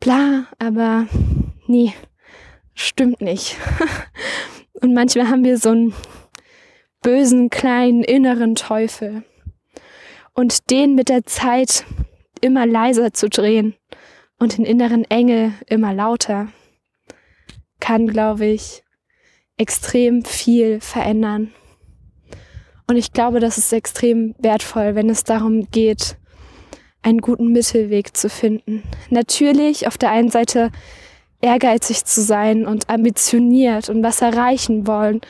bla, 0.00 0.46
aber 0.58 1.06
nee, 1.66 1.92
stimmt 2.74 3.20
nicht. 3.20 3.56
und 4.80 4.94
manchmal 4.94 5.28
haben 5.28 5.44
wir 5.44 5.58
so 5.58 5.70
einen 5.70 5.94
bösen 7.02 7.50
kleinen 7.50 8.02
inneren 8.02 8.54
Teufel. 8.54 9.24
Und 10.34 10.70
den 10.70 10.94
mit 10.94 11.08
der 11.08 11.24
Zeit 11.24 11.84
immer 12.40 12.66
leiser 12.66 13.12
zu 13.12 13.28
drehen 13.28 13.74
und 14.38 14.58
den 14.58 14.64
inneren 14.64 15.04
Engel 15.04 15.52
immer 15.66 15.94
lauter, 15.94 16.48
kann, 17.80 18.06
glaube 18.06 18.46
ich, 18.46 18.82
extrem 19.56 20.24
viel 20.24 20.80
verändern. 20.80 21.52
Und 22.86 22.96
ich 22.96 23.12
glaube, 23.12 23.40
das 23.40 23.58
ist 23.58 23.72
extrem 23.72 24.34
wertvoll, 24.38 24.94
wenn 24.94 25.08
es 25.08 25.24
darum 25.24 25.70
geht, 25.70 26.16
einen 27.06 27.20
guten 27.20 27.52
Mittelweg 27.52 28.16
zu 28.16 28.28
finden. 28.28 28.82
Natürlich 29.10 29.86
auf 29.86 29.96
der 29.96 30.10
einen 30.10 30.28
Seite 30.28 30.72
ehrgeizig 31.40 32.04
zu 32.04 32.20
sein 32.20 32.66
und 32.66 32.90
ambitioniert 32.90 33.88
und 33.88 34.02
was 34.02 34.20
erreichen 34.20 34.88
wollen. 34.88 35.20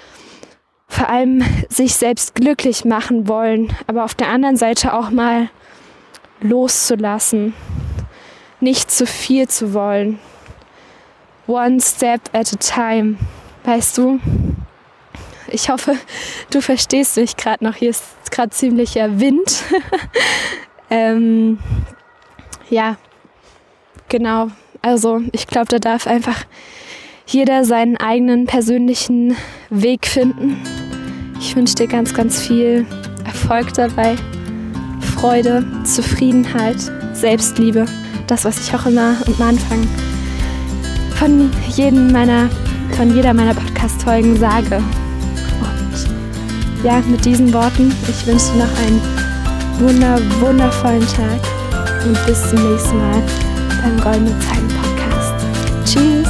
Vor 0.89 1.11
allem 1.11 1.45
sich 1.69 1.95
selbst 1.95 2.35
glücklich 2.35 2.87
machen 2.87 3.29
wollen, 3.29 3.77
aber 3.87 4.05
auf 4.05 4.15
der 4.15 4.29
anderen 4.29 4.57
Seite 4.57 4.95
auch 4.95 5.11
mal 5.11 5.51
loszulassen, 6.41 7.53
nicht 8.61 8.91
zu 8.91 9.05
viel 9.05 9.47
zu 9.47 9.75
wollen. 9.75 10.19
One 11.47 11.79
step 11.81 12.23
at 12.33 12.55
a 12.55 12.57
time, 12.57 13.17
weißt 13.65 13.99
du? 13.99 14.19
Ich 15.49 15.69
hoffe, 15.69 15.97
du 16.51 16.63
verstehst 16.63 17.19
mich 17.19 17.37
gerade 17.37 17.63
noch. 17.63 17.75
Hier 17.75 17.91
ist 17.91 18.03
gerade 18.31 18.51
ziemlicher 18.51 19.21
Wind. 19.21 19.63
ähm, 20.91 21.59
ja, 22.71 22.97
genau. 24.09 24.49
Also 24.83 25.21
ich 25.33 25.47
glaube, 25.47 25.67
da 25.69 25.79
darf 25.79 26.07
einfach 26.07 26.45
jeder 27.27 27.65
seinen 27.65 27.97
eigenen 27.97 28.47
persönlichen 28.47 29.37
Weg 29.71 30.07
finden. 30.07 30.63
Ich 31.41 31.57
wünsche 31.57 31.75
dir 31.75 31.89
ganz, 31.89 32.15
ganz 32.15 32.41
viel 32.41 32.87
Erfolg 33.25 33.75
dabei. 33.75 34.17
Freude, 35.17 35.65
Zufriedenheit, 35.85 36.77
Selbstliebe. 37.13 37.87
Das, 38.27 38.45
was 38.45 38.59
ich 38.59 38.75
auch 38.75 38.87
immer 38.87 39.17
am 39.27 39.43
Anfang 39.43 39.87
von 41.17 41.51
jedem 41.69 42.13
meiner, 42.13 42.49
von 42.97 43.15
jeder 43.15 43.33
meiner 43.35 43.55
Podcast-Folgen 43.55 44.37
sage. 44.37 44.77
Und 45.61 46.85
ja, 46.85 47.01
mit 47.09 47.25
diesen 47.25 47.53
Worten, 47.53 47.93
ich 48.09 48.27
wünsche 48.27 48.53
dir 48.53 48.59
noch 48.59 48.79
einen 48.79 49.16
wunder, 49.81 50.19
wundervollen 50.41 51.07
Tag 51.09 51.41
und 52.05 52.27
bis 52.27 52.51
zum 52.51 52.71
nächsten 52.71 52.99
Mal 52.99 53.23
beim 53.83 54.01
Goldene 54.01 54.35
Zeiten 54.41 54.69
Podcast. 54.69 55.35
Tschüss! 55.85 56.26